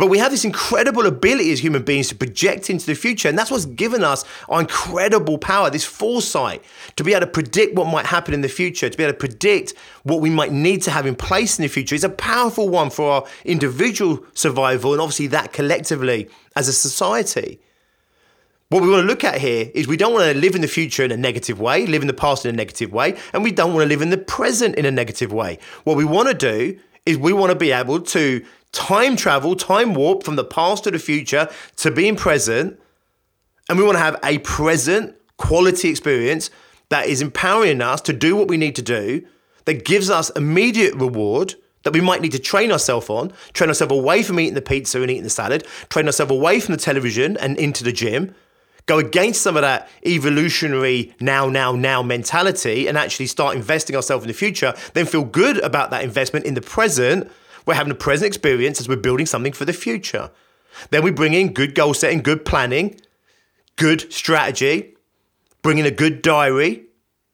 But 0.00 0.06
we 0.06 0.16
have 0.16 0.30
this 0.30 0.46
incredible 0.46 1.04
ability 1.04 1.52
as 1.52 1.62
human 1.62 1.82
beings 1.82 2.08
to 2.08 2.14
project 2.14 2.70
into 2.70 2.86
the 2.86 2.94
future. 2.94 3.28
And 3.28 3.36
that's 3.36 3.50
what's 3.50 3.66
given 3.66 4.02
us 4.02 4.24
our 4.48 4.58
incredible 4.58 5.36
power, 5.36 5.68
this 5.68 5.84
foresight 5.84 6.64
to 6.96 7.04
be 7.04 7.12
able 7.12 7.26
to 7.26 7.30
predict 7.30 7.74
what 7.74 7.86
might 7.86 8.06
happen 8.06 8.32
in 8.32 8.40
the 8.40 8.48
future, 8.48 8.88
to 8.88 8.96
be 8.96 9.04
able 9.04 9.12
to 9.12 9.18
predict 9.18 9.74
what 10.04 10.22
we 10.22 10.30
might 10.30 10.52
need 10.52 10.80
to 10.84 10.90
have 10.90 11.04
in 11.04 11.14
place 11.14 11.58
in 11.58 11.64
the 11.64 11.68
future. 11.68 11.94
It's 11.94 12.02
a 12.02 12.08
powerful 12.08 12.70
one 12.70 12.88
for 12.88 13.10
our 13.10 13.26
individual 13.44 14.24
survival 14.32 14.92
and 14.94 15.02
obviously 15.02 15.26
that 15.26 15.52
collectively 15.52 16.30
as 16.56 16.66
a 16.66 16.72
society. 16.72 17.60
What 18.70 18.82
we 18.82 18.88
want 18.88 19.02
to 19.02 19.06
look 19.06 19.22
at 19.22 19.36
here 19.36 19.70
is 19.74 19.86
we 19.86 19.98
don't 19.98 20.14
want 20.14 20.32
to 20.32 20.38
live 20.38 20.54
in 20.54 20.62
the 20.62 20.68
future 20.68 21.04
in 21.04 21.12
a 21.12 21.16
negative 21.18 21.60
way, 21.60 21.84
live 21.84 22.00
in 22.00 22.08
the 22.08 22.14
past 22.14 22.46
in 22.46 22.54
a 22.54 22.56
negative 22.56 22.90
way, 22.90 23.18
and 23.34 23.42
we 23.42 23.52
don't 23.52 23.74
want 23.74 23.84
to 23.84 23.88
live 23.88 24.00
in 24.00 24.08
the 24.08 24.16
present 24.16 24.76
in 24.76 24.86
a 24.86 24.90
negative 24.90 25.30
way. 25.30 25.58
What 25.84 25.98
we 25.98 26.06
want 26.06 26.28
to 26.28 26.34
do 26.34 26.78
is 27.04 27.18
we 27.18 27.32
want 27.32 27.50
to 27.50 27.56
be 27.56 27.72
able 27.72 28.00
to 28.00 28.44
time 28.72 29.16
travel, 29.16 29.56
time 29.56 29.94
warp 29.94 30.22
from 30.22 30.36
the 30.36 30.44
past 30.44 30.84
to 30.84 30.90
the 30.90 30.98
future 30.98 31.48
to 31.76 31.90
being 31.90 32.16
present. 32.16 32.78
And 33.68 33.78
we 33.78 33.84
want 33.84 33.96
to 33.96 34.02
have 34.02 34.18
a 34.24 34.38
present 34.38 35.14
quality 35.36 35.88
experience 35.88 36.50
that 36.90 37.06
is 37.06 37.22
empowering 37.22 37.80
us 37.80 38.00
to 38.02 38.12
do 38.12 38.36
what 38.36 38.48
we 38.48 38.56
need 38.56 38.76
to 38.76 38.82
do, 38.82 39.24
that 39.64 39.84
gives 39.84 40.10
us 40.10 40.30
immediate 40.30 40.94
reward 40.94 41.54
that 41.82 41.92
we 41.92 42.00
might 42.00 42.20
need 42.20 42.32
to 42.32 42.38
train 42.38 42.70
ourselves 42.70 43.08
on, 43.08 43.32
train 43.52 43.70
ourselves 43.70 43.92
away 43.92 44.22
from 44.22 44.38
eating 44.38 44.54
the 44.54 44.62
pizza 44.62 45.00
and 45.00 45.10
eating 45.10 45.22
the 45.22 45.30
salad, 45.30 45.66
train 45.88 46.06
ourselves 46.06 46.32
away 46.32 46.60
from 46.60 46.74
the 46.74 46.80
television 46.80 47.36
and 47.38 47.56
into 47.58 47.82
the 47.84 47.92
gym, 47.92 48.34
go 48.86 48.98
against 48.98 49.40
some 49.40 49.56
of 49.56 49.62
that 49.62 49.88
evolutionary 50.04 51.14
now, 51.20 51.48
now, 51.48 51.72
now 51.72 52.02
mentality 52.02 52.86
and 52.86 52.98
actually 52.98 53.26
start 53.26 53.56
investing 53.56 53.96
ourselves 53.96 54.24
in 54.24 54.28
the 54.28 54.34
future, 54.34 54.74
then 54.94 55.06
feel 55.06 55.24
good 55.24 55.58
about 55.58 55.90
that 55.90 56.02
investment 56.04 56.44
in 56.44 56.54
the 56.54 56.60
present. 56.60 57.30
We're 57.66 57.74
having 57.74 57.92
a 57.92 57.96
present 57.96 58.26
experience 58.26 58.80
as 58.80 58.88
we're 58.88 58.96
building 58.96 59.26
something 59.26 59.52
for 59.52 59.64
the 59.64 59.72
future. 59.72 60.30
Then 60.90 61.02
we 61.02 61.10
bring 61.10 61.34
in 61.34 61.52
good 61.52 61.74
goal 61.74 61.94
setting, 61.94 62.20
good 62.20 62.44
planning, 62.44 63.00
good 63.76 64.12
strategy, 64.12 64.94
bring 65.62 65.78
in 65.78 65.86
a 65.86 65.90
good 65.90 66.22
diary. 66.22 66.84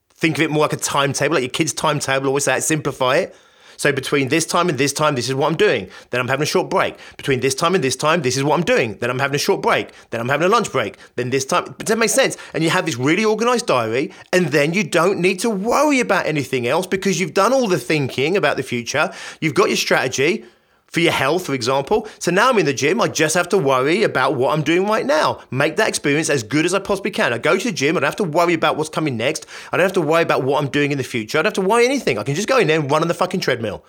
Think 0.09 0.37
of 0.37 0.41
it 0.41 0.51
more 0.51 0.61
like 0.61 0.73
a 0.73 0.77
timetable, 0.77 1.35
like 1.35 1.43
your 1.43 1.49
kid's 1.49 1.73
timetable, 1.73 2.27
always 2.27 2.45
say 2.45 2.55
that, 2.55 2.63
simplify 2.63 3.17
it. 3.17 3.35
So 3.77 3.91
between 3.91 4.27
this 4.27 4.45
time 4.45 4.69
and 4.69 4.77
this 4.77 4.91
time, 4.91 5.15
this 5.15 5.29
is 5.29 5.35
what 5.35 5.47
I'm 5.47 5.55
doing. 5.55 5.89
Then 6.09 6.19
I'm 6.19 6.27
having 6.27 6.43
a 6.43 6.47
short 6.47 6.69
break. 6.69 6.97
Between 7.15 7.39
this 7.39 7.55
time 7.55 7.75
and 7.75 7.83
this 7.83 7.95
time, 7.95 8.21
this 8.21 8.35
is 8.35 8.43
what 8.43 8.55
I'm 8.57 8.65
doing. 8.65 8.97
Then 8.97 9.09
I'm 9.09 9.19
having 9.19 9.35
a 9.35 9.39
short 9.39 9.61
break. 9.61 9.91
Then 10.09 10.19
I'm 10.19 10.29
having 10.29 10.45
a 10.45 10.49
lunch 10.49 10.71
break. 10.71 10.97
Then 11.15 11.29
this 11.29 11.45
time, 11.45 11.75
that 11.77 11.97
makes 11.97 12.13
sense. 12.13 12.37
And 12.53 12.63
you 12.63 12.69
have 12.71 12.85
this 12.85 12.97
really 12.97 13.23
organized 13.23 13.67
diary, 13.67 14.11
and 14.33 14.47
then 14.47 14.73
you 14.73 14.83
don't 14.83 15.19
need 15.19 15.39
to 15.39 15.49
worry 15.49 15.99
about 15.99 16.25
anything 16.25 16.67
else 16.67 16.87
because 16.87 17.19
you've 17.19 17.33
done 17.33 17.53
all 17.53 17.67
the 17.67 17.79
thinking 17.79 18.35
about 18.35 18.57
the 18.57 18.63
future. 18.63 19.11
You've 19.39 19.53
got 19.53 19.69
your 19.69 19.77
strategy 19.77 20.45
for 20.87 21.01
your 21.01 21.11
health, 21.11 21.45
for 21.45 21.53
example. 21.53 22.07
So 22.19 22.31
now 22.31 22.49
I'm 22.49 22.57
in 22.57 22.65
the 22.65 22.73
gym, 22.73 22.99
I 23.01 23.07
just 23.07 23.35
have 23.35 23.49
to 23.49 23.57
worry 23.57 24.03
about 24.03 24.35
what 24.35 24.53
I'm 24.53 24.63
doing 24.63 24.87
right 24.87 25.05
now. 25.05 25.41
Make 25.51 25.75
that 25.75 25.87
experience 25.87 26.29
as 26.29 26.43
good 26.43 26.65
as 26.65 26.73
I 26.73 26.79
possibly 26.79 27.11
can. 27.11 27.33
I 27.33 27.37
go 27.37 27.57
to 27.57 27.63
the 27.63 27.71
gym, 27.71 27.97
I 27.97 27.99
don't 27.99 28.07
have 28.07 28.15
to 28.17 28.23
worry 28.23 28.53
about 28.53 28.77
what's 28.77 28.89
coming 28.89 29.17
next. 29.17 29.45
I 29.71 29.77
don't 29.77 29.85
have 29.85 29.93
to 29.93 30.01
worry 30.01 30.23
about 30.23 30.43
what 30.43 30.61
I'm 30.61 30.69
doing 30.69 30.91
in 30.91 30.97
the 30.97 31.03
future. 31.03 31.37
I 31.37 31.41
don't 31.41 31.55
have 31.55 31.65
to 31.65 31.69
worry 31.69 31.85
anything. 31.85 32.17
I 32.17 32.23
can 32.23 32.35
just 32.35 32.47
go 32.47 32.57
in 32.57 32.67
there 32.67 32.79
and 32.79 32.89
run 32.89 33.01
on 33.01 33.07
the 33.07 33.13
fucking 33.13 33.41
treadmill. 33.41 33.83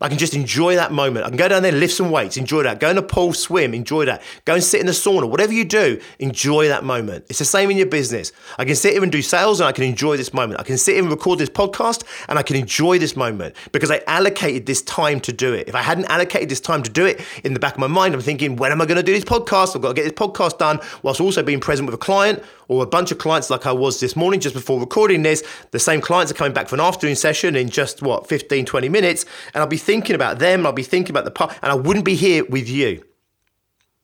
I 0.00 0.08
can 0.08 0.18
just 0.18 0.34
enjoy 0.34 0.74
that 0.76 0.92
moment. 0.92 1.24
I 1.26 1.28
can 1.28 1.36
go 1.36 1.48
down 1.48 1.62
there, 1.62 1.72
lift 1.72 1.94
some 1.94 2.10
weights, 2.10 2.36
enjoy 2.36 2.62
that. 2.64 2.80
Go 2.80 2.90
in 2.90 2.98
a 2.98 3.02
pool, 3.02 3.32
swim, 3.32 3.74
enjoy 3.74 4.04
that. 4.06 4.22
Go 4.44 4.54
and 4.54 4.62
sit 4.62 4.80
in 4.80 4.86
the 4.86 4.92
sauna. 4.92 5.28
Whatever 5.28 5.52
you 5.52 5.64
do, 5.64 6.00
enjoy 6.18 6.68
that 6.68 6.84
moment. 6.84 7.26
It's 7.28 7.38
the 7.38 7.44
same 7.44 7.70
in 7.70 7.76
your 7.76 7.86
business. 7.86 8.32
I 8.58 8.64
can 8.64 8.74
sit 8.74 8.92
here 8.92 9.02
and 9.02 9.12
do 9.12 9.22
sales 9.22 9.60
and 9.60 9.68
I 9.68 9.72
can 9.72 9.84
enjoy 9.84 10.16
this 10.16 10.34
moment. 10.34 10.60
I 10.60 10.64
can 10.64 10.78
sit 10.78 10.94
here 10.94 11.02
and 11.02 11.10
record 11.10 11.38
this 11.38 11.50
podcast 11.50 12.04
and 12.28 12.38
I 12.38 12.42
can 12.42 12.56
enjoy 12.56 12.98
this 12.98 13.16
moment 13.16 13.54
because 13.72 13.90
I 13.90 14.02
allocated 14.06 14.66
this 14.66 14.82
time 14.82 15.20
to 15.20 15.32
do 15.32 15.52
it. 15.52 15.68
If 15.68 15.74
I 15.74 15.82
hadn't 15.82 16.06
allocated 16.06 16.48
this 16.48 16.60
time 16.60 16.82
to 16.82 16.90
do 16.90 17.06
it, 17.06 17.20
in 17.44 17.54
the 17.54 17.60
back 17.60 17.74
of 17.74 17.80
my 17.80 17.86
mind, 17.86 18.14
I'm 18.14 18.20
thinking, 18.20 18.56
when 18.56 18.72
am 18.72 18.80
I 18.80 18.86
going 18.86 18.96
to 18.96 19.02
do 19.02 19.12
this 19.12 19.24
podcast? 19.24 19.76
I've 19.76 19.82
got 19.82 19.88
to 19.88 19.94
get 19.94 20.04
this 20.04 20.12
podcast 20.12 20.58
done 20.58 20.80
whilst 21.02 21.20
also 21.20 21.42
being 21.42 21.60
present 21.60 21.86
with 21.86 21.94
a 21.94 21.98
client 21.98 22.42
or 22.68 22.82
a 22.82 22.86
bunch 22.86 23.10
of 23.10 23.18
clients 23.18 23.50
like 23.50 23.66
I 23.66 23.72
was 23.72 24.00
this 24.00 24.16
morning 24.16 24.40
just 24.40 24.54
before 24.54 24.80
recording 24.80 25.22
this. 25.22 25.42
The 25.70 25.78
same 25.78 26.00
clients 26.00 26.32
are 26.32 26.34
coming 26.34 26.52
back 26.52 26.68
for 26.68 26.76
an 26.76 26.80
afternoon 26.80 27.16
session 27.16 27.56
in 27.56 27.68
just 27.68 28.02
what, 28.02 28.26
15, 28.28 28.64
20 28.64 28.88
minutes. 28.88 29.24
And 29.52 29.60
I'll 29.62 29.66
be 29.66 29.76
thinking 29.84 30.16
about 30.16 30.38
them, 30.38 30.66
I'll 30.66 30.72
be 30.72 30.82
thinking 30.82 31.12
about 31.12 31.24
the 31.24 31.30
part, 31.30 31.56
and 31.62 31.70
I 31.70 31.74
wouldn't 31.74 32.04
be 32.04 32.14
here 32.14 32.44
with 32.44 32.68
you. 32.68 33.04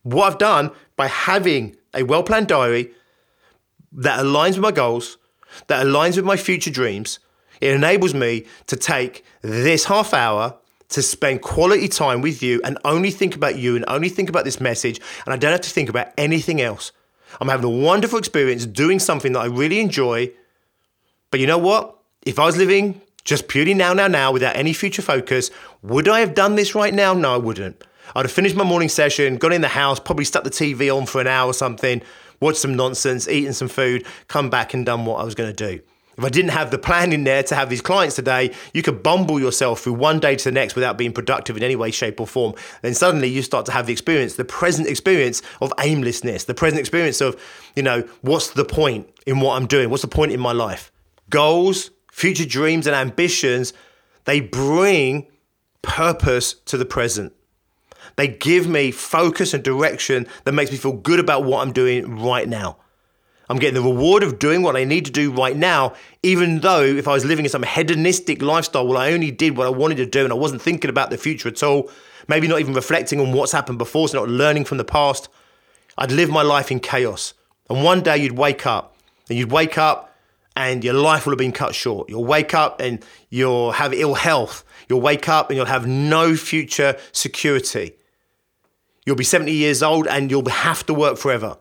What 0.03 0.27
I've 0.27 0.39
done 0.39 0.71
by 0.97 1.09
having 1.09 1.77
a 1.95 2.03
well 2.03 2.23
planned 2.23 2.49
diary 2.49 2.93
that 3.93 4.21
aligns 4.21 4.51
with 4.51 4.61
my 4.61 4.71
goals, 4.71 5.19
that 5.67 5.85
aligns 5.85 6.17
with 6.17 6.25
my 6.25 6.37
future 6.37 6.71
dreams, 6.71 7.19
it 7.61 7.75
enables 7.75 8.15
me 8.15 8.47
to 8.69 8.77
take 8.77 9.25
this 9.43 9.85
half 9.85 10.15
hour 10.15 10.57
to 10.91 11.03
spend 11.03 11.43
quality 11.43 11.89
time 11.89 12.21
with 12.21 12.43
you 12.43 12.61
and 12.65 12.79
only 12.85 13.11
think 13.11 13.37
about 13.37 13.57
you 13.57 13.77
and 13.77 13.85
only 13.89 14.09
think 14.09 14.29
about 14.29 14.45
this 14.45 14.61
message. 14.61 15.01
And 15.25 15.33
I 15.33 15.37
don't 15.37 15.53
have 15.53 15.61
to 15.61 15.71
think 15.71 15.89
about 15.89 16.09
anything 16.19 16.61
else. 16.61 16.93
I'm 17.41 17.49
having 17.49 17.67
a 17.67 17.85
wonderful 17.85 18.19
experience 18.19 18.67
doing 18.67 18.99
something 18.99 19.33
that 19.33 19.41
I 19.41 19.47
really 19.47 19.81
enjoy. 19.81 20.33
But 21.31 21.41
you 21.41 21.47
know 21.47 21.59
what? 21.59 21.97
If 22.23 22.39
I 22.39 22.45
was 22.45 22.57
living 22.57 23.01
just 23.25 23.49
purely 23.49 23.75
now, 23.75 23.93
now, 23.93 24.09
now, 24.09 24.33
without 24.33 24.57
any 24.57 24.73
future 24.73 25.03
focus, 25.03 25.51
would 25.83 26.09
I 26.09 26.21
have 26.21 26.35
done 26.35 26.55
this 26.55 26.75
right 26.75 26.93
now? 26.93 27.13
No, 27.15 27.35
I 27.35 27.39
wouldn't. 27.39 27.83
I'd 28.15 28.25
have 28.25 28.33
finished 28.33 28.57
my 28.57 28.65
morning 28.65 28.89
session, 28.89 29.37
gone 29.37 29.53
in 29.53 29.61
the 29.61 29.69
house, 29.69 30.01
probably 30.01 30.25
stuck 30.25 30.45
the 30.45 30.51
TV 30.51 30.95
on 30.95 31.07
for 31.07 31.21
an 31.21 31.27
hour 31.27 31.49
or 31.49 31.55
something, 31.55 32.03
watched 32.41 32.59
some 32.59 32.75
nonsense, 32.75 33.29
eaten 33.29 33.53
some 33.53 33.69
food, 33.69 34.05
come 34.29 34.51
back 34.51 34.75
and 34.75 34.85
done 34.85 35.05
what 35.05 35.21
I 35.21 35.25
was 35.25 35.35
going 35.35 35.55
to 35.55 35.77
do. 35.77 35.83
If 36.19 36.25
I 36.25 36.29
didn't 36.29 36.51
have 36.51 36.71
the 36.71 36.77
plan 36.77 37.15
in 37.15 37.25
there 37.25 37.43
to 37.45 37.55
have 37.55 37.71
these 37.71 37.81
clients 37.81 38.17
today, 38.17 38.53
you 38.75 38.83
could 38.83 39.03
bumble 39.03 39.41
yourself 39.41 39.81
through 39.81 39.95
one 39.95 40.21
day 40.21 40.37
to 40.37 40.45
the 40.45 40.53
next 40.53 40.75
without 40.75 40.99
being 40.99 41.13
productive 41.13 41.57
in 41.57 41.63
any 41.63 41.77
way, 41.77 41.91
shape, 41.91 42.21
or 42.21 42.27
form. 42.27 42.55
Then 42.83 42.93
suddenly 42.93 43.29
you 43.29 43.41
start 43.41 43.65
to 43.67 43.73
have 43.73 43.87
the 43.87 43.93
experience, 43.93 44.35
the 44.35 44.45
present 44.45 44.87
experience 44.87 45.41
of 45.63 45.73
aimlessness, 45.81 46.45
the 46.45 46.53
present 46.53 46.79
experience 46.79 47.23
of, 47.23 47.41
you 47.75 47.83
know, 47.83 48.07
what's 48.21 48.51
the 48.51 48.67
point 48.67 49.09
in 49.27 49.41
what 49.41 49.57
I'm 49.57 49.67
doing? 49.67 49.89
What's 49.89 50.03
the 50.03 50.09
point 50.09 50.33
in 50.33 50.41
my 50.41 50.53
life? 50.53 50.93
Goals, 51.31 51.91
future 52.11 52.47
dreams, 52.47 52.87
and 52.87 52.95
ambitions, 52.95 53.73
they 54.25 54.41
bring 54.41 55.27
purpose 55.83 56.55
to 56.67 56.77
the 56.77 56.85
present. 56.85 57.33
They 58.17 58.29
give 58.29 58.67
me 58.67 58.91
focus 58.91 59.55
and 59.55 59.63
direction 59.63 60.27
that 60.45 60.53
makes 60.53 60.71
me 60.71 60.77
feel 60.77 60.93
good 60.93 61.21
about 61.21 61.45
what 61.45 61.63
I'm 61.63 61.73
doing 61.73 62.19
right 62.19 62.49
now. 62.49 62.77
I'm 63.49 63.59
getting 63.59 63.83
the 63.83 63.89
reward 63.89 64.23
of 64.23 64.39
doing 64.39 64.63
what 64.63 64.77
I 64.77 64.85
need 64.85 65.05
to 65.07 65.11
do 65.11 65.33
right 65.33 65.57
now, 65.57 65.95
even 66.23 66.61
though 66.61 66.85
if 66.85 67.09
I 67.09 67.13
was 67.13 67.25
living 67.25 67.45
in 67.45 67.51
some 67.51 67.65
hedonistic 67.65 68.43
lifestyle, 68.43 68.87
where 68.87 68.99
I 68.99 69.13
only 69.13 69.33
did 69.33 69.57
what 69.57 69.67
I 69.67 69.71
wanted 69.71 69.97
to 69.97 70.07
do 70.07 70.23
and 70.23 70.33
I 70.33 70.37
wasn't 70.37 70.63
thinking 70.63 70.89
about 70.89 71.11
the 71.11 71.19
future 71.19 71.49
at 71.49 71.63
all, 71.63 71.91
maybe 72.29 72.47
not 72.47 72.61
even 72.61 72.75
reflecting 72.75 73.19
on 73.21 73.33
what's 73.33 73.51
happened 73.51 73.79
before, 73.79 74.09
so 74.09 74.21
not 74.21 74.29
learning 74.29 74.67
from 74.67 74.79
the 74.79 74.85
past, 74.85 75.29
I'd 75.99 76.13
live 76.13 76.31
my 76.31 76.43
life 76.43 76.71
in 76.71 76.79
chaos. 76.79 77.35
And 77.69 77.83
one 77.83 78.03
day 78.03 78.19
you'd 78.19 78.39
wake 78.39 78.67
up 78.67 78.97
and 79.29 79.37
you'd 79.37 79.51
wake 79.51 79.79
up 79.79 80.10
and 80.69 80.85
your 80.85 80.95
life 80.95 81.25
will 81.25 81.33
have 81.33 81.39
been 81.39 81.53
cut 81.53 81.75
short. 81.75 82.11
You'll 82.11 82.25
wake 82.25 82.53
up 82.53 82.81
and 82.81 83.03
you'll 83.31 83.73
have 83.73 83.95
ill 83.95 84.15
health. 84.15 84.63
You'll 84.89 85.01
wake 85.01 85.29
up 85.29 85.49
and 85.49 85.57
you'll 85.57 85.67
have 85.67 85.87
no 85.87 86.37
future 86.37 86.99
security. 87.13 87.93
You'll 89.07 89.17
be 89.17 89.25
70 89.25 89.53
years 89.53 89.83
old 89.83 90.07
and 90.07 90.31
you'll 90.31 90.49
have 90.49 90.85
to 90.87 90.95
work 90.95 91.17
forever. 91.17 91.57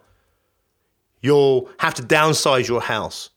You'll 1.21 1.69
have 1.79 1.93
to 1.95 2.03
downsize 2.03 2.67
your 2.67 2.81
house. 2.81 3.29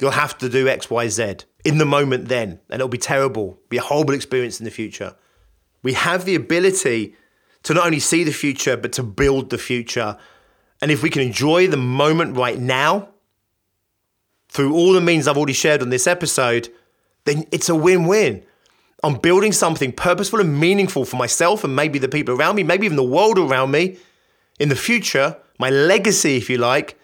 You'll 0.00 0.10
have 0.10 0.36
to 0.38 0.48
do 0.48 0.68
X, 0.68 0.90
Y, 0.90 1.08
Z 1.08 1.36
in 1.64 1.78
the 1.78 1.86
moment 1.86 2.28
then, 2.28 2.60
and 2.68 2.80
it'll 2.80 2.88
be 2.88 2.98
terrible, 2.98 3.58
be 3.70 3.78
a 3.78 3.82
horrible 3.82 4.12
experience 4.12 4.60
in 4.60 4.64
the 4.64 4.70
future. 4.70 5.16
We 5.82 5.94
have 5.94 6.26
the 6.26 6.34
ability 6.34 7.16
to 7.62 7.74
not 7.74 7.86
only 7.86 8.00
see 8.00 8.24
the 8.24 8.32
future, 8.32 8.76
but 8.76 8.92
to 8.92 9.02
build 9.02 9.48
the 9.48 9.58
future. 9.58 10.18
And 10.82 10.90
if 10.90 11.02
we 11.02 11.08
can 11.08 11.22
enjoy 11.22 11.68
the 11.68 11.78
moment 11.78 12.36
right 12.36 12.58
now, 12.58 13.13
through 14.54 14.74
all 14.74 14.94
the 14.94 15.00
means 15.02 15.28
I've 15.28 15.36
already 15.36 15.52
shared 15.52 15.82
on 15.82 15.90
this 15.90 16.06
episode, 16.06 16.70
then 17.26 17.44
it's 17.52 17.68
a 17.68 17.74
win 17.74 18.06
win. 18.06 18.42
I'm 19.02 19.16
building 19.16 19.52
something 19.52 19.92
purposeful 19.92 20.40
and 20.40 20.58
meaningful 20.58 21.04
for 21.04 21.16
myself 21.16 21.62
and 21.62 21.76
maybe 21.76 21.98
the 21.98 22.08
people 22.08 22.34
around 22.34 22.56
me, 22.56 22.62
maybe 22.62 22.86
even 22.86 22.96
the 22.96 23.04
world 23.04 23.38
around 23.38 23.70
me 23.70 23.98
in 24.58 24.70
the 24.70 24.76
future 24.76 25.36
my 25.58 25.70
legacy, 25.70 26.36
if 26.36 26.50
you 26.50 26.58
like, 26.58 26.98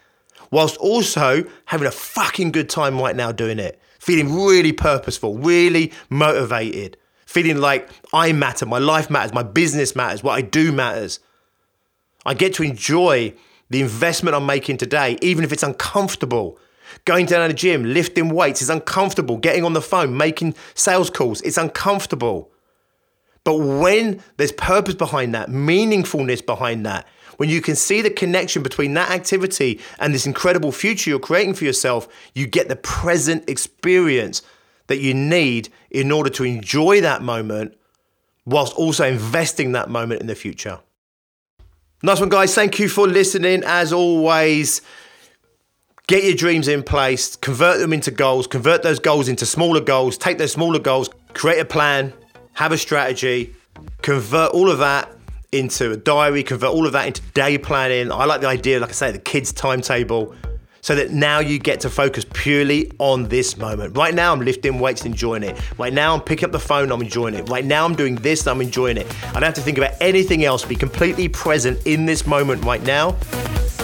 whilst 0.50 0.76
also 0.78 1.44
having 1.66 1.86
a 1.86 1.92
fucking 1.92 2.52
good 2.52 2.68
time 2.68 2.98
right 2.98 3.14
now 3.14 3.32
doing 3.32 3.58
it. 3.58 3.80
Feeling 3.98 4.34
really 4.34 4.72
purposeful, 4.72 5.38
really 5.38 5.92
motivated, 6.08 6.96
feeling 7.26 7.58
like 7.58 7.88
I 8.12 8.32
matter, 8.32 8.66
my 8.66 8.78
life 8.78 9.10
matters, 9.10 9.32
my 9.32 9.42
business 9.42 9.94
matters, 9.94 10.22
what 10.22 10.32
I 10.32 10.40
do 10.40 10.72
matters. 10.72 11.20
I 12.24 12.34
get 12.34 12.54
to 12.54 12.62
enjoy 12.62 13.34
the 13.68 13.82
investment 13.82 14.34
I'm 14.34 14.46
making 14.46 14.78
today, 14.78 15.16
even 15.22 15.44
if 15.44 15.52
it's 15.52 15.62
uncomfortable. 15.62 16.58
Going 17.05 17.26
down 17.26 17.42
to 17.42 17.48
the 17.48 17.59
gym, 17.59 17.85
lifting 17.85 18.29
weights 18.31 18.62
is 18.62 18.70
uncomfortable. 18.70 19.37
Getting 19.37 19.64
on 19.64 19.72
the 19.72 19.83
phone, 19.83 20.16
making 20.16 20.55
sales 20.74 21.11
calls, 21.11 21.40
it's 21.42 21.57
uncomfortable. 21.57 22.50
But 23.44 23.57
when 23.57 24.22
there's 24.37 24.53
purpose 24.53 24.94
behind 24.94 25.35
that, 25.35 25.48
meaningfulness 25.48 26.44
behind 26.44 26.85
that, 26.87 27.07
when 27.38 27.48
you 27.48 27.62
can 27.62 27.74
see 27.74 28.03
the 28.03 28.11
connection 28.11 28.62
between 28.62 28.92
that 28.94 29.11
activity 29.11 29.81
and 29.98 30.12
this 30.12 30.26
incredible 30.26 30.72
future 30.72 31.09
you're 31.09 31.18
creating 31.18 31.55
for 31.55 31.64
yourself, 31.64 32.07
you 32.35 32.46
get 32.46 32.68
the 32.68 32.76
present 32.76 33.48
experience 33.48 34.42
that 34.88 34.98
you 34.98 35.14
need 35.14 35.70
in 35.90 36.12
order 36.12 36.29
to 36.29 36.44
enjoy 36.44 37.00
that 37.00 37.22
moment 37.22 37.76
whilst 38.44 38.74
also 38.74 39.07
investing 39.07 39.72
that 39.72 39.88
moment 39.88 40.20
in 40.20 40.26
the 40.26 40.35
future. 40.35 40.81
Nice 42.03 42.20
one, 42.20 42.29
guys. 42.29 42.55
Thank 42.55 42.79
you 42.79 42.88
for 42.88 43.07
listening. 43.07 43.62
As 43.64 43.92
always, 43.92 44.83
get 46.11 46.25
your 46.25 46.35
dreams 46.35 46.66
in 46.66 46.83
place, 46.83 47.37
convert 47.37 47.79
them 47.79 47.92
into 47.92 48.11
goals, 48.11 48.49
convert 48.49 48.83
those 48.83 48.99
goals 48.99 49.29
into 49.29 49.46
smaller 49.46 49.81
goals, 49.81 50.18
take 50.18 50.38
those 50.38 50.51
smaller 50.51 50.81
goals, 50.81 51.09
create 51.35 51.61
a 51.61 51.64
plan, 51.64 52.12
have 52.55 52.73
a 52.73 52.77
strategy, 52.77 53.55
convert 54.03 54.51
all 54.51 54.68
of 54.68 54.79
that 54.79 55.09
into 55.53 55.92
a 55.92 55.96
diary, 55.96 56.42
convert 56.42 56.70
all 56.70 56.85
of 56.85 56.92
that 56.94 57.07
into 57.07 57.23
day 57.33 57.57
planning. 57.57 58.11
I 58.11 58.25
like 58.25 58.40
the 58.40 58.49
idea, 58.49 58.81
like 58.81 58.90
I 58.90 58.92
say, 58.92 59.12
the 59.12 59.20
kids' 59.20 59.53
timetable, 59.53 60.35
so 60.81 60.96
that 60.96 61.12
now 61.12 61.38
you 61.38 61.61
get 61.61 61.79
to 61.81 61.90
focus 61.90 62.27
purely 62.33 62.90
on 62.99 63.29
this 63.29 63.57
moment. 63.57 63.96
Right 63.96 64.12
now, 64.12 64.33
I'm 64.33 64.40
lifting 64.40 64.81
weights, 64.81 65.05
enjoying 65.05 65.44
it. 65.44 65.57
Right 65.79 65.92
now, 65.92 66.12
I'm 66.12 66.23
picking 66.23 66.46
up 66.46 66.51
the 66.51 66.59
phone, 66.59 66.90
I'm 66.90 67.03
enjoying 67.03 67.35
it. 67.35 67.49
Right 67.49 67.64
now, 67.64 67.85
I'm 67.85 67.94
doing 67.94 68.16
this, 68.16 68.49
I'm 68.49 68.61
enjoying 68.61 68.96
it. 68.96 69.07
I 69.29 69.35
don't 69.35 69.44
have 69.44 69.55
to 69.55 69.61
think 69.61 69.79
about 69.79 69.92
anything 70.01 70.44
else, 70.44 70.64
be 70.64 70.75
completely 70.75 71.29
present 71.29 71.87
in 71.87 72.05
this 72.05 72.27
moment 72.27 72.64
right 72.64 72.83
now. 72.83 73.16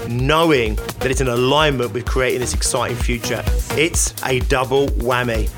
Knowing 0.08 0.76
that 0.76 1.10
it's 1.10 1.20
in 1.20 1.28
alignment 1.28 1.92
with 1.92 2.06
creating 2.06 2.40
this 2.40 2.54
exciting 2.54 2.96
future. 2.96 3.44
It's 3.72 4.14
a 4.24 4.40
double 4.40 4.88
whammy. 4.88 5.50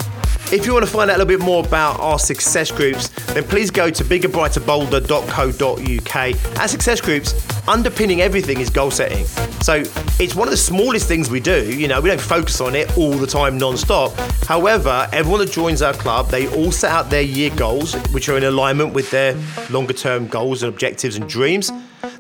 If 0.51 0.65
you 0.65 0.73
want 0.73 0.87
to 0.87 0.91
find 0.91 1.11
out 1.11 1.17
a 1.17 1.19
little 1.19 1.39
bit 1.39 1.45
more 1.45 1.63
about 1.63 2.01
our 2.01 2.19
success 2.19 2.71
groups, 2.71 3.09
then 3.35 3.45
please 3.45 3.71
go 3.71 3.91
to 3.91 4.03
biggerbrighterbolder.co.uk. 4.03 6.59
Our 6.59 6.69
success 6.69 7.03
groups, 7.03 7.69
underpinning 7.69 8.23
everything 8.23 8.61
is 8.61 8.71
goal 8.71 8.91
setting. 8.91 9.27
So 9.61 9.83
it's 10.19 10.35
one 10.35 10.49
of 10.49 10.53
the 10.53 10.57
smallest 10.57 11.07
things 11.07 11.29
we 11.29 11.41
do. 11.41 11.71
You 11.71 11.87
know, 11.87 12.01
we 12.01 12.09
don't 12.09 12.19
focus 12.19 12.63
on 12.63 12.75
it 12.75 12.97
all 12.97 13.13
the 13.13 13.27
time 13.27 13.59
non-stop. 13.59 14.15
However, 14.47 15.07
everyone 15.13 15.41
that 15.41 15.53
joins 15.53 15.83
our 15.83 15.93
club, 15.93 16.31
they 16.31 16.49
all 16.57 16.73
set 16.73 16.93
out 16.93 17.11
their 17.11 17.21
year 17.21 17.51
goals, 17.55 17.95
which 18.13 18.31
are 18.31 18.39
in 18.39 18.45
alignment 18.45 18.95
with 18.95 19.11
their 19.11 19.37
longer 19.69 19.93
term 19.93 20.29
goals 20.29 20.63
and 20.63 20.73
objectives 20.73 21.17
and 21.17 21.29
dreams. 21.29 21.71